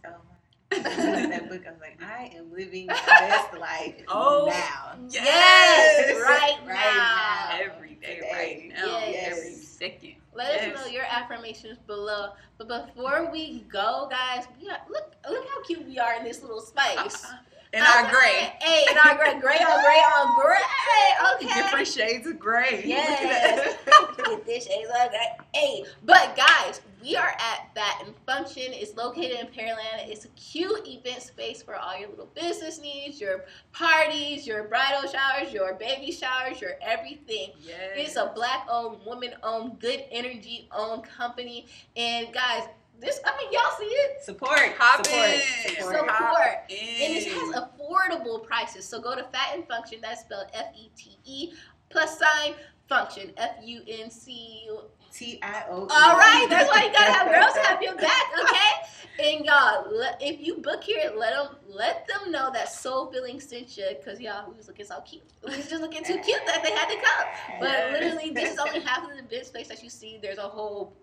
[0.00, 4.46] Why you so that book, I was like, I am living my best life Oh,
[4.48, 4.96] now.
[5.10, 6.74] Yes, right, Right now.
[6.74, 7.58] now.
[7.60, 8.30] Every day, Today.
[8.32, 9.32] right now, Yes.
[9.38, 10.14] every second.
[10.34, 10.74] Let Yes.
[10.76, 12.30] us know your affirmations below.
[12.56, 16.40] But before we go, guys, we are, look look how cute we are in this
[16.40, 17.26] little space.
[17.74, 18.52] And our gray.
[18.60, 21.46] Hey, in our gray, gray on gray on gray.
[21.48, 21.62] Okay.
[21.62, 22.82] Different shades of gray.
[22.86, 23.76] Yes.
[23.86, 25.36] Look at With this shades on gray.
[25.54, 28.64] Hey, but guys, we are at Baton Function.
[28.68, 30.08] It's located in Pearland.
[30.08, 35.10] It's a cute event space for all your little business needs, your parties, your bridal
[35.10, 37.50] showers, your baby showers, your everything.
[37.60, 37.92] Yes.
[37.96, 41.66] It's a black owned, woman owned, good energy owned company.
[41.96, 42.64] And guys,
[43.00, 44.22] this I mean y'all see it?
[44.22, 44.74] Support.
[44.78, 45.28] Hop support.
[45.28, 45.40] in.
[45.76, 45.96] Support.
[45.96, 46.10] Support.
[46.10, 48.84] Hop And it has affordable prices.
[48.84, 51.52] So go to Fete and Function, that's spelled F E T E
[51.90, 52.54] plus sign
[52.88, 53.32] function.
[53.38, 54.68] F U N C
[55.12, 55.82] T I O.
[55.82, 59.34] All right, that's why you gotta have girls have your back, okay?
[59.36, 59.86] And y'all,
[60.20, 64.20] if you book here, let them let them know that Soul Filling sent you, cause
[64.20, 65.22] y'all we was looking so cute.
[65.44, 67.60] We was just looking too cute that they had to come.
[67.60, 70.18] But literally, this is only half of the bed space that you see.
[70.20, 70.96] There's a whole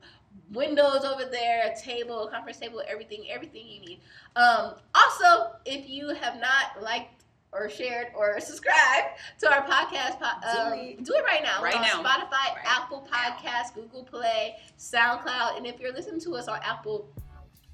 [0.51, 3.99] windows over there, a table, a conference table, everything, everything you need.
[4.36, 7.18] Um, also, if you have not liked
[7.52, 11.04] or shared or subscribed to our podcast, Do um, it.
[11.04, 11.64] do it right now.
[11.64, 12.04] Right on now.
[12.04, 17.10] Spotify, Right Apple Podcasts, Google Play, SoundCloud, and if you're listening to us on Apple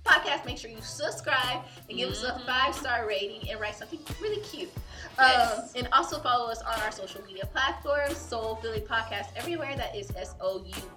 [0.05, 2.45] Podcast, make sure you subscribe and give us a Mhm.
[2.45, 4.71] five star rating and write something really cute.
[5.17, 5.59] Yes.
[5.59, 9.75] Um, and also follow us on our social media platforms, Soul Filling Podcast, everywhere.
[9.75, 10.91] That is S O U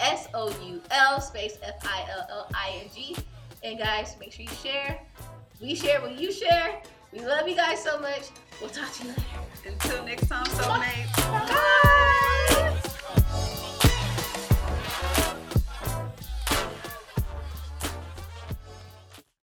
[0.00, 3.16] S O U L space F I L L I N G.
[3.64, 5.00] And guys, make sure you share.
[5.60, 6.82] We share what you share.
[7.16, 8.28] We love you guys so much.
[8.60, 9.22] We'll talk to you later.
[9.64, 11.16] Until next time, soulmates.
[11.30, 11.46] Bye.
[11.48, 12.80] Bye.